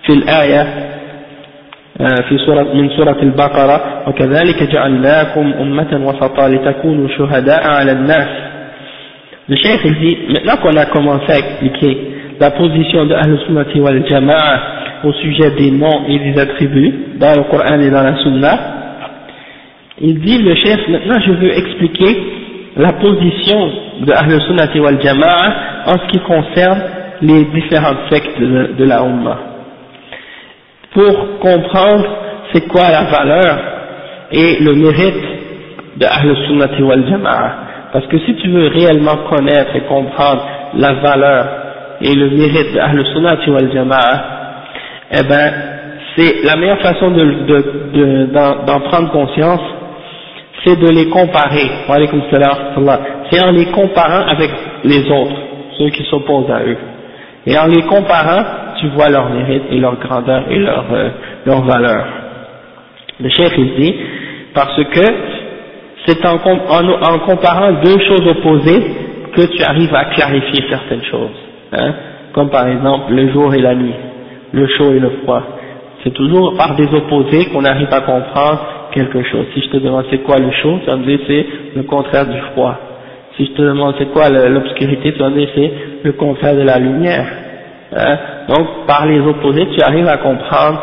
[0.06, 0.87] في الآية
[2.29, 8.27] في سورة من سورة البقرة وكذلك جعلناكم أمة وسطا لتكونوا شهداء على الناس
[9.49, 11.97] Le chef il dit, maintenant qu'on a commencé à expliquer
[12.39, 14.59] la position de Ahl-Sunnati wal Jama'a
[15.03, 18.59] au sujet des noms et des attributs dans le Coran et dans la Sunna,
[19.99, 22.23] il dit le chef, maintenant je veux expliquer
[22.77, 23.69] la position
[24.01, 25.53] de Ahl-Sunnati wal Jama'a
[25.87, 26.81] en ce qui concerne
[27.21, 29.39] les différentes sectes de, de la Ummah.
[30.92, 32.06] pour comprendre
[32.52, 33.58] c'est quoi la valeur
[34.32, 35.24] et le mérite
[35.96, 37.04] de Ahl Sunnati wal.
[37.92, 40.42] Parce que si tu veux réellement connaître et comprendre
[40.74, 41.46] la valeur
[42.00, 43.70] et le mérite de Ahl Sunnati wal
[45.10, 45.52] eh ben,
[46.16, 49.60] c'est la meilleure façon de, de, d'en, prendre conscience,
[50.64, 51.70] c'est de les comparer.
[53.30, 54.50] C'est en les comparant avec
[54.84, 55.36] les autres,
[55.78, 56.76] ceux qui s'opposent à eux.
[57.48, 58.44] Et en les comparant,
[58.78, 61.08] tu vois leur mérite et leur grandeur et leur, euh,
[61.46, 62.04] leur valeur.
[63.18, 63.94] Le chef il dit,
[64.54, 65.04] parce que
[66.06, 68.82] c'est en, en, comparant deux choses opposées
[69.32, 71.36] que tu arrives à clarifier certaines choses.
[71.72, 71.94] Hein,
[72.34, 73.94] comme par exemple le jour et la nuit,
[74.52, 75.42] le chaud et le froid.
[76.04, 78.60] C'est toujours par des opposés qu'on arrive à comprendre
[78.92, 79.46] quelque chose.
[79.54, 81.46] Si je te demande c'est quoi le chaud, tu me dire c'est
[81.76, 82.76] le contraire du froid.
[83.38, 85.72] Si je te demande c'est quoi l'obscurité, tu me dire c'est
[86.02, 87.26] le contraire de la lumière.
[87.96, 88.18] Hein?
[88.48, 90.82] Donc, par les opposés, tu arrives à comprendre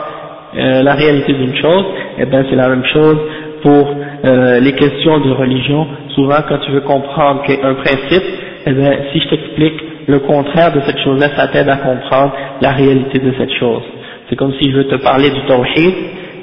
[0.57, 1.86] euh, la réalité d'une chose,
[2.18, 3.18] et eh bien c'est la même chose
[3.61, 5.88] pour euh, les questions de religion.
[6.16, 8.24] Souvent, quand tu veux comprendre un principe,
[8.68, 12.72] eh bien, si je t'explique le contraire de cette chose-là, ça t'aide à comprendre la
[12.72, 13.84] réalité de cette chose.
[14.30, 15.93] C'est comme si je veux te parler du tawhid,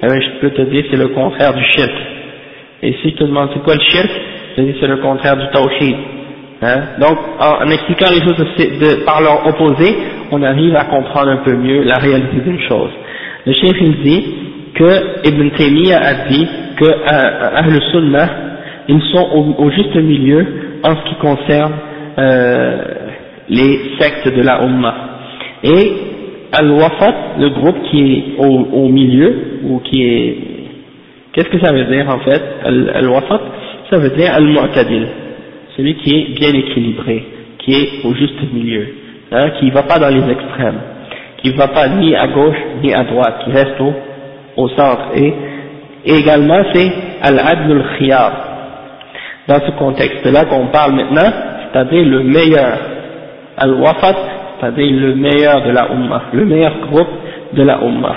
[0.02, 1.92] eh bien, je peux te dire c'est le contraire du shirk.
[2.82, 4.10] Et si je te demande c'est quoi le shirk,
[4.50, 5.96] je te dis c'est le contraire du tawhid.
[6.62, 6.80] Hein?
[7.00, 9.96] Donc, en, expliquant les choses de, par leur opposé,
[10.30, 12.90] on arrive à comprendre un peu mieux la réalité d'une chose.
[13.44, 14.34] Le chef il dit
[14.74, 16.46] que Ibn Taymiyyah a dit
[16.76, 18.28] que euh, Ahl Sunnah,
[18.88, 20.46] ils sont au, juste milieu
[20.84, 21.72] en ce qui concerne
[22.18, 22.78] euh,
[23.48, 24.94] les sectes de la Ummah.
[25.64, 25.92] Et
[26.52, 30.36] Al-Wafat, le groupe qui est au, au milieu, ou qui est...
[31.32, 32.42] Qu'est-ce que ça veut dire en fait?
[32.64, 33.40] Al-Wafat,
[33.90, 35.06] ça veut dire Al-Mu'tadil
[35.76, 37.24] celui qui est bien équilibré,
[37.58, 38.86] qui est au juste milieu,
[39.30, 40.80] hein, qui ne va pas dans les extrêmes,
[41.38, 43.80] qui ne va pas ni à gauche ni à droite, qui reste
[44.56, 45.10] au, centre.
[45.16, 45.32] Et,
[46.04, 46.92] également c'est
[47.22, 48.32] Al-Adl al-Khiyar.
[49.48, 51.30] Dans ce contexte-là qu'on parle maintenant,
[51.72, 52.78] c'est-à-dire le meilleur,
[53.56, 54.14] Al-Wafat,
[54.60, 57.08] c'est-à-dire le meilleur de la Ummah, le meilleur groupe
[57.54, 58.16] de la Ummah.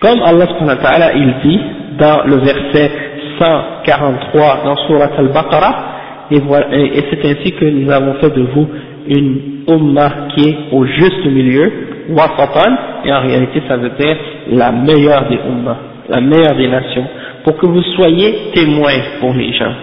[0.00, 1.60] Comme Allah subhanahu wa ta'ala il dit
[1.98, 2.90] dans le verset
[3.38, 5.93] 143 dans Surat al-Baqarah,
[6.31, 8.67] et, c'est ainsi que nous avons fait de vous
[9.07, 11.71] une ummah qui est au juste milieu,
[12.09, 14.17] wasatan, et en réalité ça veut dire
[14.51, 15.77] la meilleure des ummahs,
[16.09, 17.05] la meilleure des nations,
[17.43, 19.73] pour que vous soyez témoins pour les gens.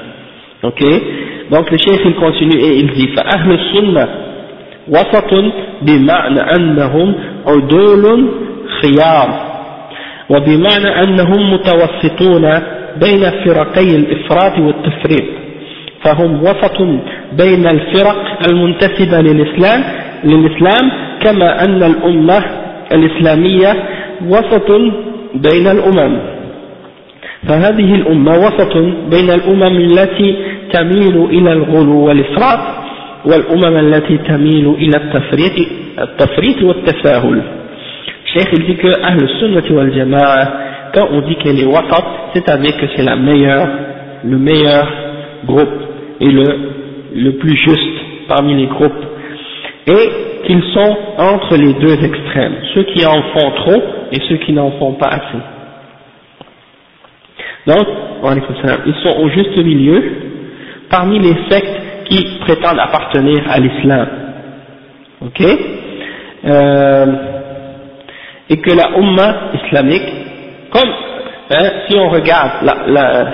[0.63, 0.83] Ok
[1.51, 4.09] Donc le chef il continue et il dit فأهل السنة
[4.89, 5.35] وسط
[5.83, 7.15] بمعنى أنهم
[7.47, 8.29] عدول
[8.81, 9.29] خيار
[10.31, 12.53] وبمعنى أنهم متوسطون
[13.01, 15.25] بين فرقي الإفراط والتفريط
[16.04, 16.82] فهم وسط
[17.38, 19.84] بين الفرق المنتسبة للإسلام
[20.24, 20.92] للإسلام
[21.22, 22.44] كما أن الأمة
[22.92, 23.74] الإسلامية
[24.28, 24.72] وسط
[25.36, 26.18] بين الأمم.
[27.48, 28.78] فهذه الأمة وسط
[29.12, 30.36] بين الأمم التي
[30.74, 32.60] تميل إلى الغلو والإفراط
[33.26, 35.68] والأمم التي تميل إلى التفريط,
[36.00, 37.42] التفريط والتساهل.
[38.34, 40.48] شيخ il dit que Ahl Sunnah wal Jama'a,
[40.94, 41.22] quand on
[44.24, 44.88] le meilleur
[45.46, 45.91] groupe
[46.22, 46.46] et le,
[47.16, 49.06] le plus juste parmi les groupes,
[49.88, 50.10] et
[50.46, 54.72] qu'ils sont entre les deux extrêmes, ceux qui en font trop et ceux qui n'en
[54.80, 55.42] font pas assez.
[57.68, 57.88] Donc,
[58.86, 60.04] ils sont au juste milieu
[60.90, 64.08] parmi les sectes qui prétendent appartenir à l'islam.
[65.22, 65.42] Ok?
[66.46, 67.06] Euh,
[68.50, 70.10] Et que la Ummah islamique,
[70.72, 70.90] comme
[71.52, 73.26] hein, si on regarde la, la,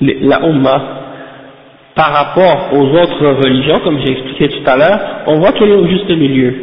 [0.00, 0.38] la,
[1.94, 5.74] par rapport aux autres religions, comme j'ai expliqué tout à l'heure, on voit qu'elle est
[5.76, 6.54] au juste milieu.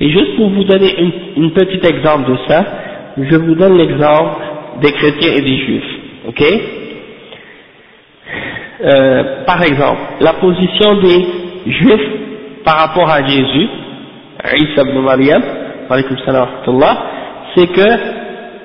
[0.00, 0.92] Et juste pour vous donner
[1.36, 2.64] une, petit exemple de ça,
[3.16, 4.30] je vous donne l'exemple
[4.82, 5.96] des chrétiens et des juifs.
[6.28, 6.42] Ok?
[8.84, 11.24] Euh, Par exemple, la position des
[11.66, 12.10] juifs
[12.64, 13.68] par rapport à Jésus,
[14.58, 15.42] Isa ibn Maryam,
[17.54, 17.88] c'est que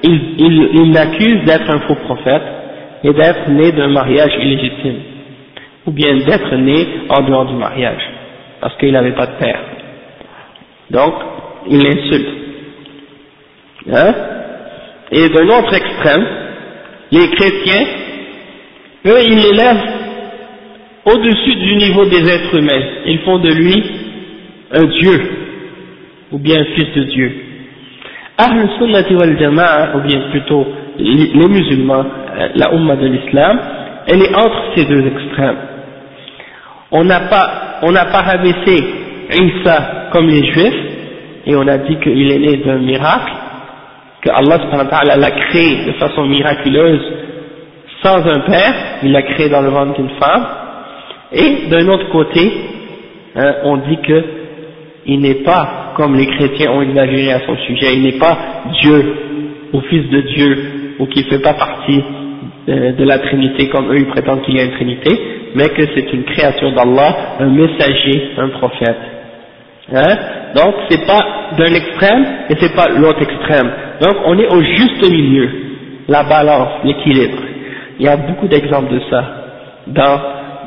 [0.04, 2.42] il l'accuse d'être un faux prophète
[3.04, 5.11] et d'être né d'un mariage illégitime
[5.86, 8.02] ou bien d'être né en dehors du mariage,
[8.60, 9.60] parce qu'il n'avait pas de père.
[10.92, 11.14] Donc,
[11.70, 12.30] il l'insulte.
[13.92, 14.14] Hein?
[15.12, 16.26] Et d'un autre extrême,
[17.12, 17.86] les chrétiens,
[19.08, 19.90] eux, ils l'élèvent
[21.06, 22.84] au-dessus du niveau des êtres humains.
[23.06, 23.84] Ils font de lui
[24.72, 25.32] un Dieu,
[26.32, 27.32] ou bien un fils de Dieu.
[28.38, 29.38] Ahl sunnati wal
[29.96, 30.66] ou bien plutôt
[30.98, 32.06] les musulmans,
[32.38, 33.60] euh, la Ummah de l'islam,
[34.08, 35.58] elle est entre ces deux extrêmes
[36.92, 38.84] on n'a pas, on n'a pas rabaissé
[39.34, 40.92] Isa comme les juifs,
[41.46, 43.32] et on a dit qu'il est né d'un miracle,
[44.22, 47.02] que Allah l'a créé de façon miraculeuse
[48.04, 48.74] sans un père,
[49.04, 50.46] il l'a créé dans le ventre d'une femme,
[51.32, 52.52] et d'un autre côté,
[53.36, 54.24] hein, on dit que
[55.06, 58.38] il n'est pas, comme les chrétiens ont exagéré à son sujet, il n'est pas
[58.82, 59.16] Dieu,
[59.74, 62.04] ou fils de Dieu, ou qui ne fait pas partie
[62.68, 65.20] de la Trinité comme eux ils prétendent qu'il y a une Trinité,
[65.56, 68.98] mais que c'est une créature d'Allah, un messager, un prophète.
[69.94, 70.18] Hein?
[70.56, 71.26] Donc c'est pas
[71.58, 73.72] d'un extrême et c'est pas l'autre extrême.
[74.02, 75.50] Donc on est au juste milieu,
[76.08, 77.38] la balance, l'équilibre.
[78.00, 79.24] Il y a beaucoup d'exemples de ça
[79.88, 80.22] dans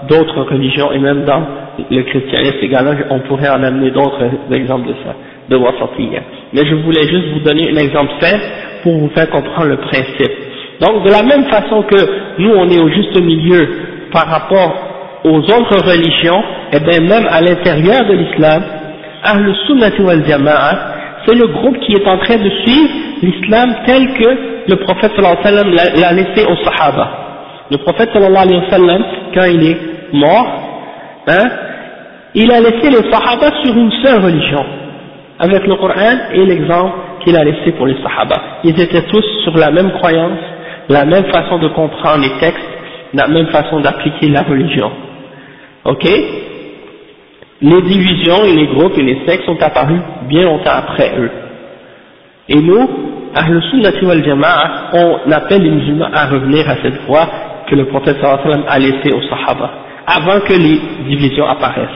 [0.09, 1.43] d'autres religions et même dans
[1.91, 4.23] le christianisme également, on pourrait en amener d'autres
[4.53, 5.15] exemples de ça,
[5.49, 6.21] de wasatiyya.
[6.53, 8.45] Mais je voulais juste vous donner un exemple simple
[8.83, 10.44] pour vous faire comprendre le principe.
[10.81, 11.97] Donc de la même façon que
[12.39, 13.69] nous on est au juste milieu
[14.13, 14.75] par rapport
[15.25, 18.63] aux autres religions, et eh bien même à l'intérieur de l'islam,
[19.23, 20.95] Ahl Sunnati wal Jama'a,
[21.27, 22.91] c'est le groupe qui est en train de suivre
[23.23, 24.29] l'islam tel que
[24.69, 27.11] le prophète sallallahu alayhi wa sallam l'a laissé aux sahaba.
[27.71, 29.05] Le prophète sallallahu alayhi wa sallam,
[29.35, 29.79] quand il est
[30.13, 30.47] mort,
[31.29, 31.49] hein,
[32.35, 34.65] il a laissé les sahaba sur une seule religion,
[35.39, 36.93] avec le Coran et l'exemple
[37.25, 38.37] qu'il a laissé pour les sahaba.
[38.65, 40.39] Ils étaient tous sur la même croyance,
[40.89, 42.69] la même façon de comprendre les textes,
[43.15, 44.91] la même façon d'appliquer la religion.
[45.85, 46.05] Ok?
[47.63, 51.31] Les divisions et les groupes et les sectes sont apparus bien longtemps après eux.
[52.49, 52.89] Et nous,
[53.35, 57.27] Ahl Sunnati wal Jama'a, on appelle les musulmans à revenir à cette foi
[57.69, 59.71] que le prophète sallallahu a laissée aux Sahaba,
[60.07, 61.89] avant que les divisions apparaissent.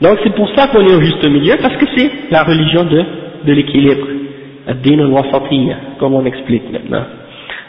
[0.00, 3.04] Donc c'est pour ça qu'on est au juste milieu, parce que c'est la religion de,
[3.44, 4.06] de l'équilibre,
[5.98, 7.04] comme on explique maintenant.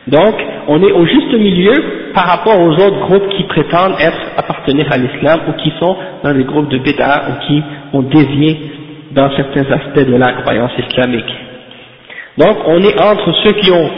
[0.06, 0.34] Donc,
[0.68, 4.96] on est au juste milieu par rapport aux autres groupes qui prétendent être appartenir à
[4.98, 8.58] l'islam ou qui sont dans des groupes de bid'a ou qui ont dévié
[9.12, 11.32] dans certains aspects de la croyance islamique.
[12.38, 13.90] Donc, on est entre ceux qui ont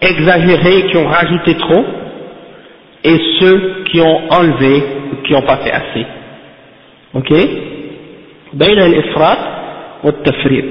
[0.00, 1.84] exagéré, qui ont rajouté trop,
[3.04, 6.06] et ceux qui ont enlevé ou qui n'ont pas fait assez.
[7.14, 7.32] Ok
[8.54, 9.38] بين الإفراط
[10.04, 10.64] والتفريط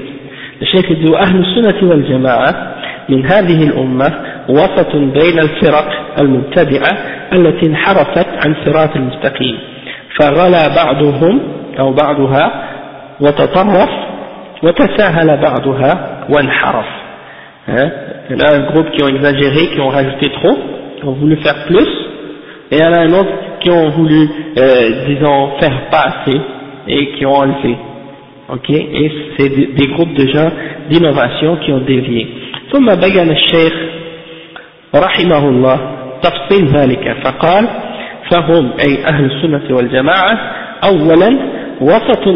[0.62, 2.76] الشيخ يقول أهل السنة والجماعة
[3.09, 4.13] من هذه الأمة
[4.49, 5.87] وسط بين الفرق
[6.19, 6.91] المبتدعة
[7.33, 9.59] التي انحرفت عن صراط المستقيم
[10.19, 11.39] فغلا بعضهم
[11.79, 12.63] أو بعضها
[13.21, 13.89] وتطرف
[14.63, 16.85] وتساهل بعضها وانحرف?
[18.29, 20.57] Il y a un groupe qui ont exagéré, qui ont rajouté trop,
[20.97, 21.87] qui ont voulu faire plus,
[22.71, 23.29] et il y en a un autre
[23.59, 26.39] qui ont voulu, euh, disons, faire pas assez,
[26.87, 27.75] et qui ont enlevé.
[28.49, 30.51] Ok Et c'est des groupes de gens
[30.89, 32.27] d'innovation qui ont dévié.
[32.71, 33.73] ثم بين الشيخ
[34.95, 35.79] رحمه الله
[36.23, 37.67] تفصيل ذلك فقال
[38.31, 40.39] فهم أي أهل السنة والجماعة
[40.83, 41.37] أولا
[41.81, 42.27] وسط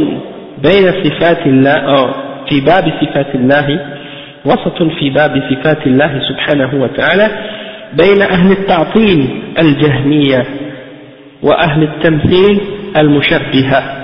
[0.64, 2.07] بين صفات الله أو
[2.49, 3.80] في باب صفات الله
[4.45, 7.28] وسط في باب صفات الله سبحانه وتعالى
[7.93, 10.45] بين أهل التعطيل الجهمية
[11.43, 12.59] وأهل التمثيل
[12.97, 14.01] المشبهة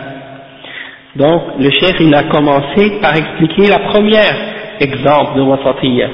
[1.17, 4.35] Donc, le cheikh, il a commencé par expliquer la première
[4.79, 6.07] exemple de wasatiyya.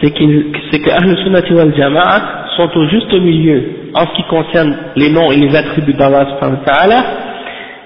[0.00, 3.62] C'est qu que Ahl Sunnati wal Jama'a sont au juste milieu
[3.94, 7.04] en ce qui concerne les noms et les attributs d'Allah subhanahu wa ta'ala.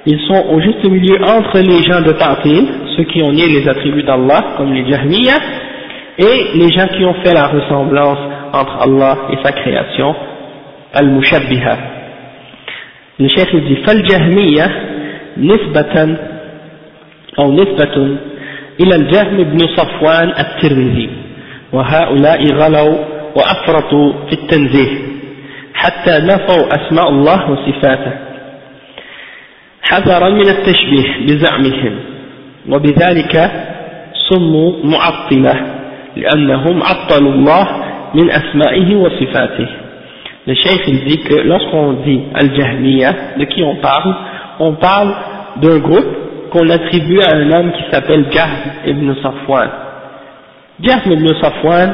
[0.07, 2.67] Ils sont au juste milieu entre les gens de Ta'til,
[2.97, 5.39] ceux qui ont nié les attributs d'Allah, comme les Jahmiyyah,
[6.19, 8.19] et les gens qui ont fait la ressemblance
[8.53, 10.17] entre Allah et sa création,
[10.95, 11.77] Al-Mushabbiha.
[13.21, 14.69] Le cheikh dit, «Fal Jahmiyyah»
[15.39, 16.17] نسبة
[17.39, 18.17] أو نسبة
[18.81, 21.11] إلى الجهم بن صفوان الترمذي
[21.73, 22.97] وهؤلاء غلوا
[23.37, 24.99] وأفرطوا في التنزيه
[25.75, 28.13] حتى نفوا أسماء الله وصفاته.
[29.83, 31.99] حذرا من التشبيه بزعمهم
[32.69, 33.51] وبذلك
[34.29, 35.55] سموا معطلة
[36.17, 37.67] لأنهم عطلوا الله
[38.15, 39.69] من أسمائه وصفاته.
[40.47, 44.15] Le cheikh il dit que lorsqu'on dit Al-Jahmiya, de qui on parle?
[44.61, 45.15] On parle
[45.63, 48.51] d'un groupe qu'on attribue à un homme qui s'appelle Jahm
[48.87, 49.69] ibn Safwan.
[50.81, 51.93] Jahm ibn Safwan,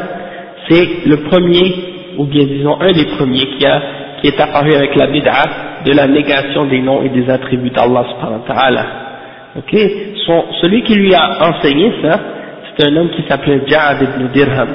[0.69, 1.75] c'est le premier,
[2.19, 3.83] ou bien disons un des premiers qui, a,
[4.21, 5.43] qui est apparu avec la bid'a
[5.85, 8.83] de la négation des noms et des attributs d'Allah subhanahu wa.
[9.59, 9.77] Ok?
[10.61, 12.19] Celui qui lui a enseigné ça,
[12.77, 14.69] c'est un homme qui s'appelait Ja'ad ibn Dirham.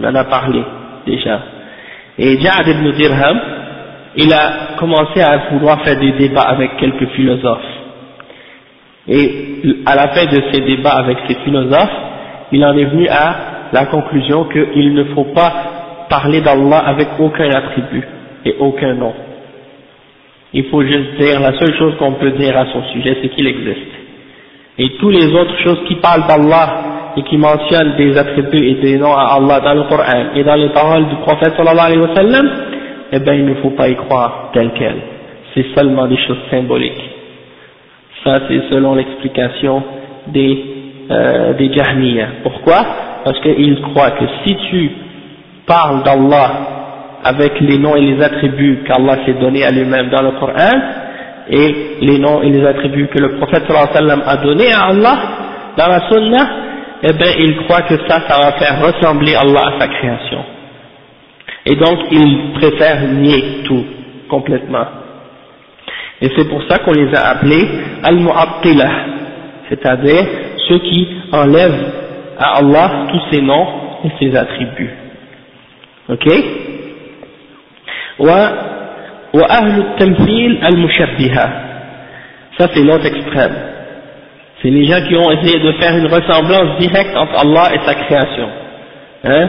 [0.00, 0.62] On en a parlé
[1.06, 1.40] déjà.
[2.18, 3.40] Et Ja'ad ibn Dirham,
[4.20, 7.70] il a commencé à vouloir faire des débats avec quelques philosophes.
[9.06, 11.96] Et à la fin de ces débats avec ces philosophes,
[12.50, 13.36] il en est venu à
[13.72, 15.52] la conclusion qu'il ne faut pas
[16.10, 18.02] parler d'Allah avec aucun attribut
[18.44, 19.14] et aucun nom.
[20.52, 23.46] Il faut juste dire, la seule chose qu'on peut dire à son sujet, c'est qu'il
[23.46, 23.92] existe.
[24.78, 28.98] Et toutes les autres choses qui parlent d'Allah et qui mentionnent des attributs et des
[28.98, 32.14] noms à Allah dans le Coran et dans les paroles du prophète sallallahu alayhi wa
[32.14, 32.50] sallam,
[33.12, 34.96] eh bien il ne faut pas y croire tel quel.
[35.54, 37.10] C'est seulement des choses symboliques.
[38.24, 39.82] Ça c'est selon l'explication
[40.28, 40.64] des
[41.10, 41.70] euh, des.
[42.42, 42.76] Pourquoi?
[43.24, 44.90] Parce qu'ils croient que si tu
[45.66, 46.50] parles d'Allah
[47.24, 50.80] avec les noms et les attributs qu'Allah s'est donné à lui-même dans le Coran,
[51.50, 55.18] et les noms et les attributs que le prophète sallam a donné à Allah
[55.76, 56.48] dans la Sunnah,
[57.02, 60.44] eh bien ils croient que ça, ça va faire ressembler Allah à sa création.
[61.70, 63.84] Et donc ils préfèrent nier tout,
[64.30, 64.86] complètement.
[66.22, 67.68] Et c'est pour ça qu'on les a appelés
[68.02, 68.92] Al-Mu'attilah,
[69.68, 70.24] c'est-à-dire
[70.66, 71.92] ceux qui enlèvent
[72.38, 73.66] à Allah tous ses noms
[74.04, 74.94] et ses attributs.
[76.08, 76.26] Ok?
[79.34, 81.50] Ahlu tamthil al-mushabbiha.
[82.56, 83.56] Ça c'est l'autre extrême.
[84.62, 87.94] C'est les gens qui ont essayé de faire une ressemblance directe entre Allah et sa
[87.94, 88.48] création.
[89.24, 89.48] Hein?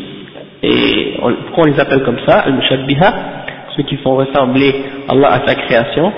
[0.63, 1.13] et
[1.47, 3.13] pourquoi on les appelle comme ça Al-Mushabbiha
[3.75, 4.73] ceux qui font ressembler
[5.09, 6.11] Allah à sa création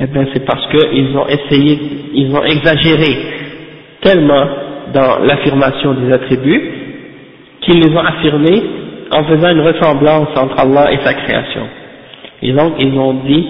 [0.00, 1.78] eh bien c'est parce qu'ils ont essayé,
[2.14, 3.16] ils ont exagéré
[4.00, 4.46] tellement
[4.92, 6.62] dans l'affirmation des attributs
[7.60, 8.62] qu'ils les ont affirmés
[9.12, 11.62] en faisant une ressemblance entre Allah et sa création.
[12.42, 13.46] Et donc ils ont dit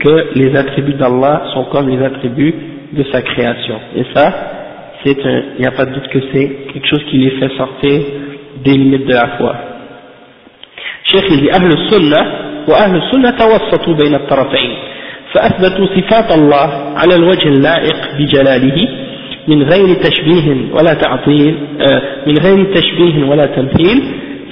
[0.00, 2.54] que les attributs d'Allah sont comme les attributs
[2.92, 3.76] de sa création.
[3.96, 4.32] Et ça,
[5.02, 5.16] c'est
[5.56, 8.00] il n'y a pas de doute que c'est quelque chose qui les fait sortir
[8.64, 9.54] des limites de la foi.
[11.14, 12.20] Il dit أهل السنة
[12.68, 14.70] وأهل السنة توسطوا بين الطرفين
[15.32, 18.88] فأثبتوا صفات الله على الوجه اللائق بجلاله
[19.48, 21.54] من غير تشبيه ولا تعطيل
[22.26, 24.02] من غير تشبيه ولا تمثيل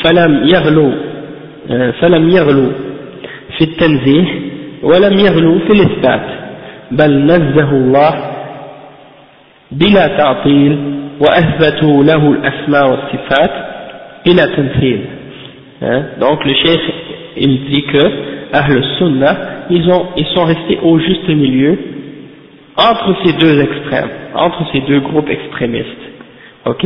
[0.04, 0.92] فلم يغلو
[2.00, 2.72] فلم يغلو
[3.58, 4.26] في التنزيه
[4.82, 6.26] ولم يغلو في الإثبات
[6.90, 8.14] بل نزه الله
[9.72, 10.78] بلا تعطيل
[11.20, 13.71] وأثبتوا له الأسماء والصفات
[14.25, 14.99] بلا تمثيل
[16.19, 16.81] donc le cheikh
[17.37, 18.03] il dit que
[18.53, 19.37] Ahl Sunnah
[19.69, 21.77] ils, ont, ils sont restés au juste milieu
[22.77, 26.05] entre ces deux extrêmes, entre ces deux groupes extrémistes.
[26.65, 26.85] Ok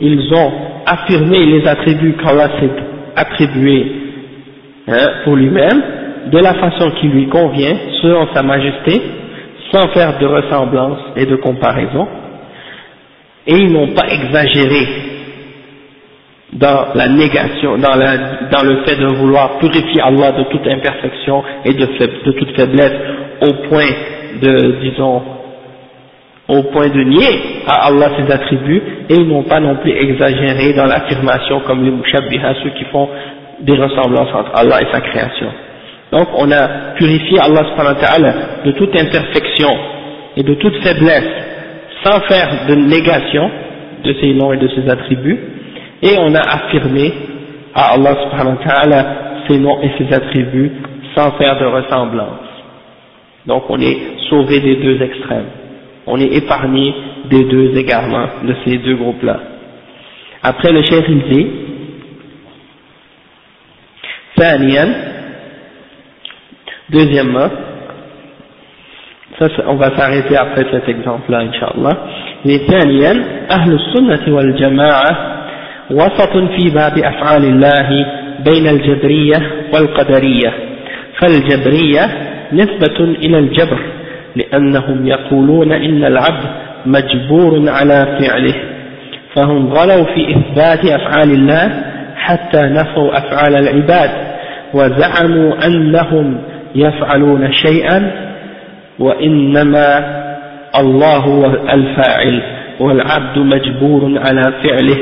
[0.00, 0.52] Ils ont
[0.86, 2.70] affirmé les attributs qu'Allah s'est
[3.16, 3.86] attribués
[4.86, 5.82] hein, pour lui-même,
[6.30, 9.00] de la façon qui lui convient, selon sa majesté,
[9.72, 12.06] sans faire de ressemblance et de comparaison,
[13.46, 14.86] et ils n'ont pas exagéré
[16.55, 18.17] dans la négation, dans, la,
[18.51, 21.85] dans le fait de vouloir purifier Allah de toute imperfection et de,
[22.25, 22.93] de toute faiblesse
[23.41, 23.89] au point
[24.41, 25.21] de, disons,
[26.49, 30.73] au point de nier à Allah ses attributs, et ils n'ont pas non plus exagéré
[30.73, 33.07] dans l'affirmation comme les Mushabbiha, ceux qui font
[33.61, 35.47] des ressemblances entre Allah et sa création.
[36.11, 37.63] Donc on a purifié Allah
[38.65, 39.71] de toute imperfection
[40.37, 41.29] et de toute faiblesse,
[42.03, 43.49] sans faire de négation
[44.03, 45.39] de ses noms et de ses attributs,
[46.03, 47.13] et on a affirmé
[47.73, 49.05] à Allah subhanahu wa ta'ala
[49.47, 50.71] ses noms et ses attributs
[51.15, 52.49] sans faire de ressemblance.
[53.47, 53.97] Donc on est
[54.29, 55.47] sauvé des deux extrêmes,
[56.05, 56.93] on est épargné
[57.29, 59.39] des deux égarements de ces deux groupes-là.
[60.43, 61.47] Après le chef il
[66.89, 67.49] deuxièmement,
[69.39, 71.97] ça, on va s'arrêter après cet exemple-là, Inch'Allah.
[72.45, 73.15] Les Thaniyan,
[73.49, 75.42] Ahlus Sunnati wal Jama'a,
[75.91, 78.05] وسط في باب أفعال الله
[78.45, 80.53] بين الجبرية والقدرية.
[81.19, 82.01] فالجبرية
[82.53, 83.79] نسبة إلى الجبر
[84.35, 86.43] لأنهم يقولون إن العبد
[86.85, 88.55] مجبور على فعله.
[89.35, 91.83] فهم غلوا في إثبات أفعال الله
[92.15, 94.09] حتى نفوا أفعال العباد
[94.73, 96.37] وزعموا أنهم
[96.75, 98.11] يفعلون شيئا
[98.99, 99.85] وإنما
[100.79, 102.41] الله الفاعل
[102.79, 104.97] والعبد مجبور على فعله.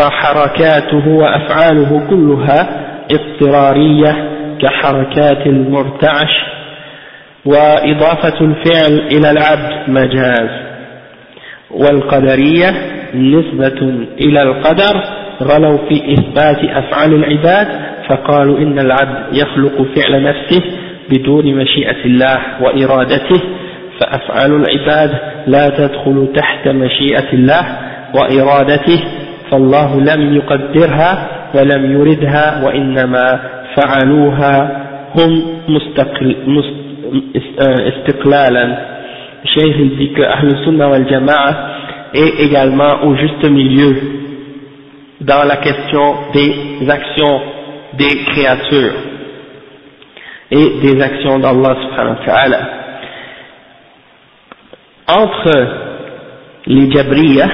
[0.00, 2.68] فحركاته وأفعاله كلها
[3.12, 4.28] اضطرارية
[4.62, 6.30] كحركات المرتعش
[7.44, 10.48] وإضافة الفعل إلى العبد مجاز
[11.70, 12.70] والقدرية
[13.14, 15.04] نسبة إلى القدر
[15.42, 17.68] غلوا في إثبات أفعال العباد
[18.08, 20.62] فقالوا إن العبد يخلق فعل نفسه
[21.10, 23.40] بدون مشيئة الله وإرادته
[24.00, 25.10] فأفعال العباد
[25.46, 27.64] لا تدخل تحت مشيئة الله
[28.14, 29.00] وإرادته
[29.51, 33.39] فالله لم يقدرها ولم يردها وإنما
[33.75, 34.81] فعلوها
[35.15, 36.35] هم مستقل
[37.87, 38.95] استقلالا
[39.45, 41.53] Cheikh il dit que Ahl Sunnah wal Jama'a
[42.15, 43.95] est également au juste milieu
[45.21, 47.41] dans la question des actions
[47.93, 48.95] des créatures
[50.51, 52.59] et des actions d'Allah subhanahu wa ta'ala.
[55.07, 55.67] Entre
[56.67, 57.47] les Jabriya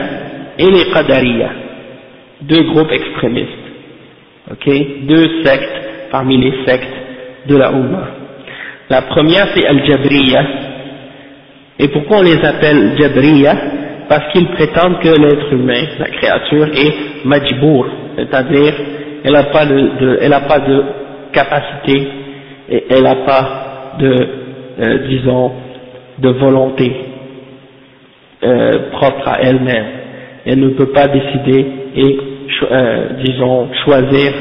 [0.57, 1.49] et les Qadariya,
[2.42, 3.66] deux groupes extrémistes,
[4.50, 4.66] ok,
[5.06, 5.80] deux sectes
[6.10, 6.96] parmi les sectes
[7.48, 8.08] de la Ummah.
[8.88, 10.44] La première c'est Al-Jabriya,
[11.78, 13.54] et pourquoi on les appelle Jabriya?
[14.08, 17.86] Parce qu'ils prétendent que l'être humain, la créature, est majbour,
[18.16, 18.72] c'est-à-dire
[19.24, 20.84] elle n'a pas de, elle a pas de
[21.32, 22.08] capacité
[22.70, 24.28] et elle n'a pas de,
[24.80, 25.52] euh, disons,
[26.18, 26.92] de volonté
[28.44, 29.86] euh, propre à elle-même.
[30.46, 31.66] Elle ne peut pas décider
[31.96, 32.18] et,
[32.70, 34.32] euh, disons, choisir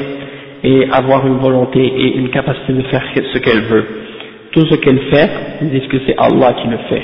[0.64, 3.86] et avoir une volonté et une capacité de faire ce qu'elle veut.
[4.52, 5.30] Tout ce qu'elle fait,
[5.62, 7.02] ils disent que c'est Allah qui le fait.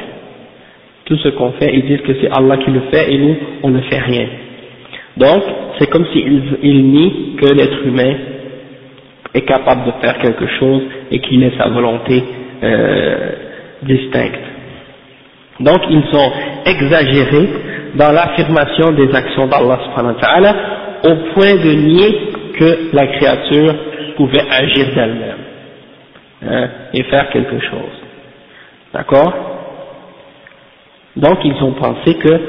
[1.04, 3.70] Tout ce qu'on fait, ils disent que c'est Allah qui le fait et nous, on
[3.70, 4.26] ne fait rien.
[5.16, 5.42] Donc,
[5.78, 8.14] c'est comme s'ils ils nient que l'être humain
[9.34, 12.22] est capable de faire quelque chose et qu'il ait sa volonté
[12.62, 13.30] euh,
[13.82, 14.38] distinctes.
[15.60, 16.32] Donc ils ont
[16.66, 17.48] exagéré
[17.94, 20.54] dans l'affirmation des actions d'Allah subhanahu wa ta'ala
[21.04, 22.18] au point de nier
[22.58, 23.74] que la créature
[24.16, 25.38] pouvait agir d'elle-même
[26.46, 27.96] hein, et faire quelque chose.
[28.94, 29.32] D'accord?
[31.16, 32.40] Donc ils ont pensé que,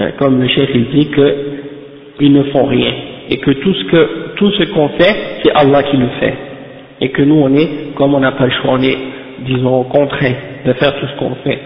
[0.00, 1.10] hein, comme le chef il dit,
[2.18, 2.92] qu'ils ne font rien
[3.30, 6.34] et que tout ce que tout ce qu'on fait, c'est Allah qui le fait
[7.00, 8.98] et que nous on est, comme on n'a pas le choix, on est,
[9.40, 11.58] disons, contraint de faire tout ce qu'on fait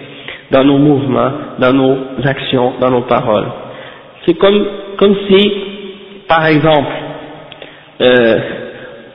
[0.50, 3.46] dans nos mouvements, dans nos actions, dans nos paroles.
[4.26, 4.66] C'est comme,
[4.98, 5.52] comme si,
[6.28, 6.90] par exemple,
[8.00, 8.38] euh,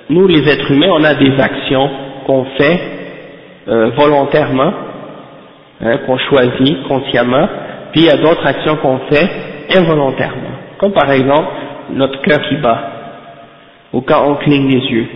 [0.09, 1.89] nous les êtres humains, on a des actions
[2.25, 2.79] qu'on fait
[3.67, 4.73] euh, volontairement,
[5.81, 7.47] hein, qu'on choisit consciemment,
[7.91, 9.29] puis il y a d'autres actions qu'on fait
[9.77, 11.47] involontairement, comme par exemple
[11.91, 12.79] notre cœur qui bat,
[13.93, 15.07] ou quand on cligne les yeux.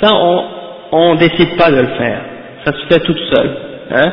[0.00, 0.10] Ça,
[0.92, 2.20] on ne décide pas de le faire,
[2.64, 3.56] ça se fait tout seul.
[3.90, 4.12] Hein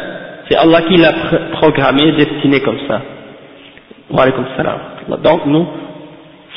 [0.52, 1.14] c'est Allah qui l'a
[1.53, 3.02] programmé, destiné comme ça.
[5.23, 5.65] Donc nous,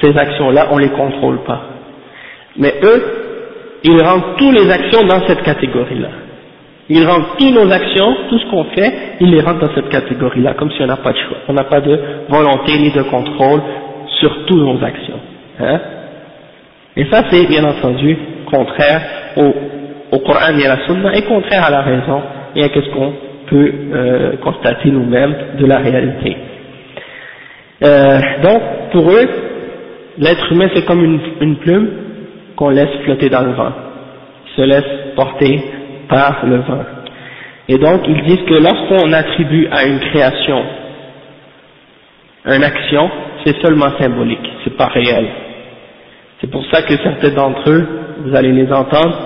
[0.01, 1.61] ces actions-là, on ne les contrôle pas.
[2.57, 3.03] Mais eux,
[3.85, 6.09] ils rentrent toutes les actions dans cette catégorie-là.
[6.89, 10.55] Ils rentrent toutes nos actions, tout ce qu'on fait, ils les rentrent dans cette catégorie-là,
[10.55, 11.37] comme si on n'a pas de choix.
[11.49, 11.99] On n'a pas de
[12.29, 13.63] volonté ni de contrôle
[14.19, 15.21] sur toutes nos actions.
[15.61, 15.81] Hein
[16.97, 18.19] et ça, c'est bien entendu
[18.51, 19.03] contraire
[19.37, 19.55] au,
[20.17, 22.23] au Coran et à la Sunna, et contraire à la raison
[22.57, 23.13] et à ce qu'on
[23.47, 26.37] peut euh, constater nous-mêmes de la réalité.
[27.83, 28.63] Euh, donc,
[28.93, 29.29] pour eux,
[30.19, 31.05] l'être humain c'est comme
[31.41, 31.89] une, plume
[32.57, 33.73] qu'on laisse flotter dans le vent,
[34.57, 35.63] se laisse porter
[36.09, 36.85] par le vent.
[37.69, 40.63] Et donc, ils disent que lorsqu'on attribue à une création
[42.47, 43.11] une action,
[43.45, 45.27] c'est seulement symbolique, c'est pas réel.
[46.41, 47.89] C'est pour ça que certains d'entre eux,
[48.25, 49.17] vous allez les entendre,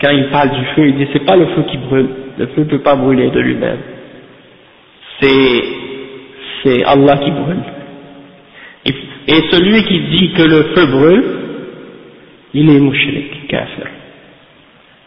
[0.00, 2.62] quand ils parlent du feu, ils disent c'est pas le feu qui brûle, le feu
[2.62, 3.78] ne peut pas brûler de lui-même.
[5.20, 5.62] C'est,
[6.62, 7.62] c'est Allah qui brûle.
[9.28, 11.24] Et, celui qui dit que le feu brûle,
[12.54, 13.86] il est mouchrik, kafir.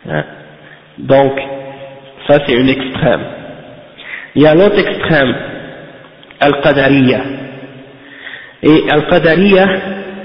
[0.10, 0.23] Hein?
[0.97, 1.39] Donc,
[2.27, 3.22] ça c'est une extrême.
[4.35, 5.35] Il y a l'autre extrême,
[6.39, 7.22] Al-Qadariya.
[8.64, 9.68] Et Al-Qadariya,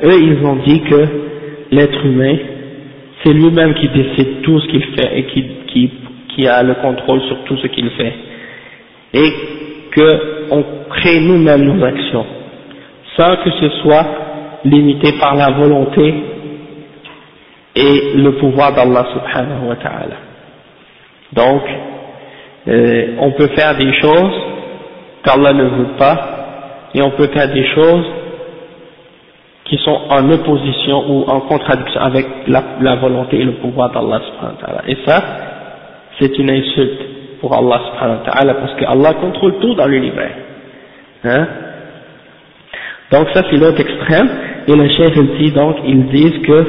[0.04, 1.06] eux, ils ont dit que
[1.70, 2.36] l'être humain,
[3.22, 5.90] c'est lui-même qui décide tout ce qu'il fait et qui, qui
[6.34, 8.14] qui a le contrôle sur tout ce qu'il fait
[9.14, 9.32] et
[9.94, 12.26] qu'on crée nous-mêmes nos actions
[13.16, 14.06] sans que ce soit
[14.64, 16.14] limité par la volonté
[17.76, 20.16] et le pouvoir d'Allah subhanahu wa ta'ala.
[21.32, 21.62] Donc,
[22.68, 24.34] euh, on peut faire des choses
[25.24, 26.18] qu'Allah ne veut pas
[26.94, 28.06] et on peut faire des choses
[29.64, 34.20] qui sont en opposition ou en contradiction avec la, la volonté et le pouvoir d'Allah
[34.26, 34.82] subhanahu wa ta'ala.
[34.88, 35.22] Et ça,
[36.18, 37.00] c'est une insulte
[37.40, 40.34] pour Allah subhanahu wa ta'ala parce que Allah contrôle tout dans l'univers.
[41.24, 41.46] Hein?
[43.10, 44.28] Donc ça c'est l'autre extrême
[44.66, 46.66] et le chef dit donc ils disent que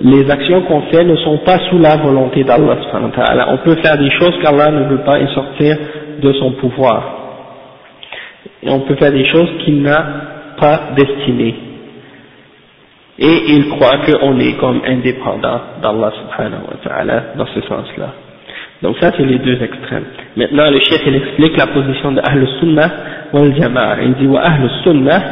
[0.00, 3.48] les actions qu'on fait ne sont pas sous la volonté d'Allah subhanahu wa ta'ala.
[3.52, 5.76] On peut faire des choses qu'Allah ne veut pas et sortir
[6.20, 7.02] de son pouvoir.
[8.62, 10.04] Et on peut faire des choses qu'il n'a
[10.58, 11.54] pas destinées.
[13.18, 18.25] Et ils croient qu'on est comme indépendant d'Allah subhanahu wa ta'ala dans ce sens-là.
[18.82, 20.04] Donc ça c'est les deux extrêmes.
[20.36, 22.90] Maintenant le chef il explique la position de Ahl Sunnah
[23.32, 24.02] wal Jama'a.
[24.02, 25.22] Il dit wa Ahl Sunnah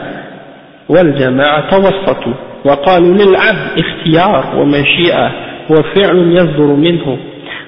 [0.88, 2.30] wal Jama'a tawassatu
[2.64, 5.30] وقالوا للعبد اختيار ومشيئة
[5.70, 7.18] وفعل يصدر منه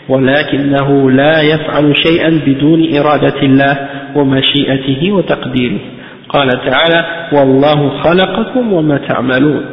[0.08, 5.78] ولكنه لا يفعل شيئا بدون إرادة الله ومشيئته وتقديره
[6.28, 9.64] قال تعالى والله خلقكم وما تعملون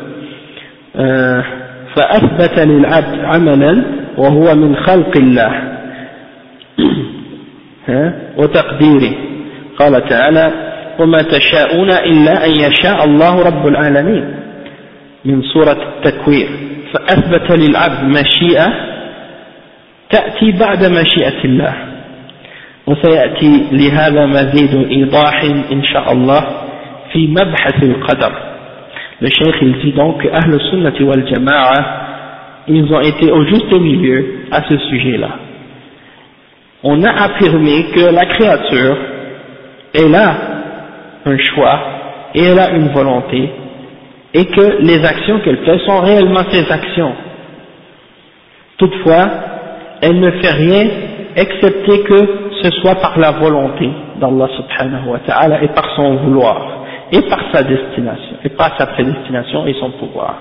[1.96, 3.84] فأثبت للعبد عملا
[4.18, 5.52] وهو من خلق الله
[8.38, 9.14] وتقديره.
[9.80, 10.52] قال تعالى
[11.00, 14.34] وما تشاءون إلا أن يشاء الله رب العالمين.
[15.26, 16.48] من سورة التكوير.
[16.94, 18.74] فأثبت للعبد مشيئة
[20.10, 21.74] تأتي بعد مشيئة الله.
[22.88, 26.42] وسيأتي لهذا مزيد إيضاح إن شاء الله
[27.14, 28.32] في مبحث القدر.
[29.22, 32.04] Le cheikh il dit donc que Ahl Sunnati wal Jama'a
[32.68, 35.30] ils ont été au juste milieu à ce sujet-là.
[36.84, 38.98] On a affirmé que la créature,
[39.94, 40.34] elle a
[41.26, 41.80] un choix
[42.36, 43.50] et elle a une volonté
[44.34, 47.14] et que les actions qu'elle fait sont réellement ses actions.
[48.78, 49.30] Toutefois,
[50.02, 50.88] elle ne fait rien
[51.36, 52.28] excepté que
[52.62, 53.90] ce soit par la volonté
[54.20, 58.88] d'Allah subhanahu wa ta'ala et par son vouloir et par sa destination et par sa
[58.88, 60.36] prédestination et son pouvoir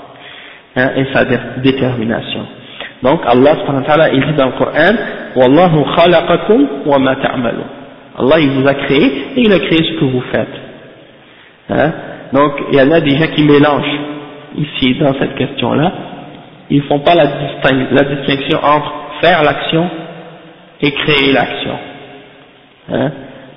[0.76, 1.24] hein, et sa
[1.58, 2.46] détermination.
[3.02, 4.94] Donc Allah subhanahu wa ta'ala il dit dans le Coran
[5.36, 7.64] Wallahu khalaqakum wa ma ta'malun.
[8.18, 9.04] Allah il vous a créé
[9.36, 10.56] et il a créé ce que vous faites.
[11.70, 11.92] Hein?
[12.32, 14.00] Donc il y en a des gens qui mélangent
[14.56, 15.92] ici dans cette question-là.
[16.70, 19.88] Ils font pas la, la distinction entre faire l'action
[20.80, 21.78] et créer l'action.
[22.92, 23.10] Hein?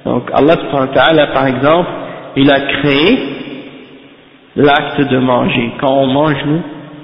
[0.06, 1.90] Donc Allah par exemple,
[2.38, 3.20] il a créé
[4.56, 5.72] l'acte de manger.
[5.80, 6.62] Quand on mange nous,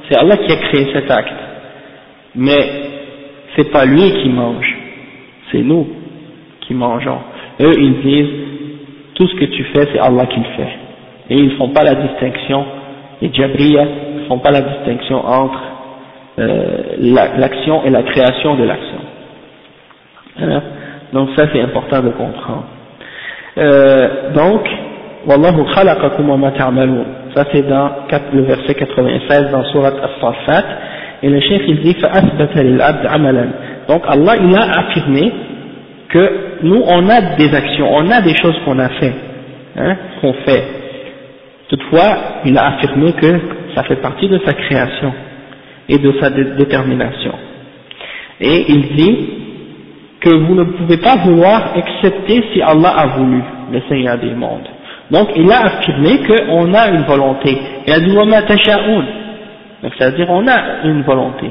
[0.08, 1.34] c'est Allah qui a créé cet acte.
[2.36, 2.91] Mais
[3.56, 4.78] c'est pas lui qui mange,
[5.52, 5.88] c'est nous
[6.62, 7.20] qui mangeons.
[7.62, 8.34] Eux, ils disent,
[9.16, 10.72] tout ce que tu fais, c'est Allah qui le fait.
[11.30, 12.66] Et ils ne font pas la distinction,
[13.22, 15.62] les Jabriya ne font pas la distinction entre
[16.40, 16.78] euh,
[17.38, 18.98] l'action et la création de l'action.
[20.40, 20.62] Hein?
[21.14, 22.66] Donc ça, c'est important de comprendre.
[23.58, 24.68] Euh, donc,
[25.28, 27.06] Wallahu khalaqakum wa ma ta'malun.
[27.36, 27.92] Ça c'est dans
[28.34, 30.64] le verset 96 dans Surat As-Saffat.
[31.24, 31.96] Et le chef il dit
[33.88, 35.32] Donc Allah il a affirmé
[36.10, 36.32] que
[36.64, 39.14] nous on a des actions, on a des choses qu'on a fait,
[39.78, 40.64] hein, qu'on fait.
[41.70, 43.40] Toutefois, il a affirmé que
[43.76, 45.14] ça fait partie de sa création
[45.88, 47.34] et de sa détermination.
[48.42, 49.30] Et il dit
[50.20, 53.42] que vous ne pouvez pas vouloir accepter si Allah a voulu,
[53.72, 54.68] le Seigneur des mondes.
[55.12, 57.58] Donc il a affirmé qu'on a une volonté.
[57.88, 58.16] Il a dit
[59.84, 61.50] donc c'est-à-dire on a une volonté.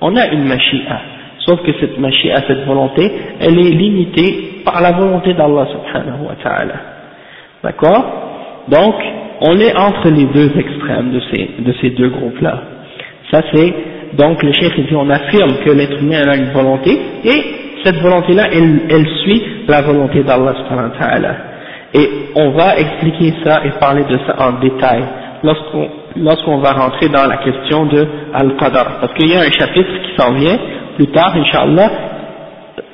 [0.00, 1.00] On a une machia.
[1.46, 6.34] Sauf que cette machia, cette volonté, elle est limitée par la volonté d'Allah subhanahu wa
[6.42, 6.74] ta'ala.
[7.62, 8.04] D'accord?
[8.68, 8.94] Donc
[9.40, 12.62] on est entre les deux extrêmes de ces, de ces deux groupes-là.
[13.30, 13.74] Ça c'est,
[14.14, 18.48] donc le chef dit on affirme que l'être humain a une volonté et cette volonté-là,
[18.52, 21.36] elle, elle suit la volonté d'Allah subhanahu wa ta'ala.
[21.94, 25.02] Et on va expliquer ça et parler de ça en détail
[25.42, 28.99] lorsqu'on lorsqu'on va rentrer dans la question de Al-Qadar.
[29.01, 30.57] Parce qu'il y a un chapitre qui s'en vient
[30.95, 31.89] plus tard, Inch'Allah,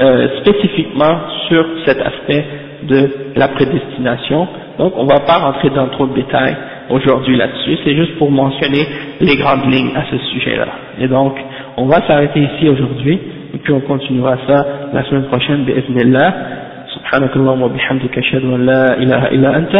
[0.01, 2.45] euh, spécifiquement sur cet aspect
[2.83, 4.47] de la prédestination.
[4.77, 6.55] Donc on ne va pas rentrer dans trop de détails
[6.89, 8.85] aujourd'hui là-dessus, c'est juste pour mentionner
[9.21, 10.67] les grandes lignes à ce sujet-là.
[10.99, 11.35] Et donc
[11.77, 13.19] on va s'arrêter ici aujourd'hui,
[13.53, 16.33] et puis on continuera ça la semaine prochaine, bi'idhnillah.
[16.89, 19.75] سبحانك اللهم وبحمدك أشهد أن لا إله إلا أنت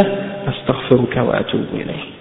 [0.48, 2.13] أستغفرك وأتوب إليك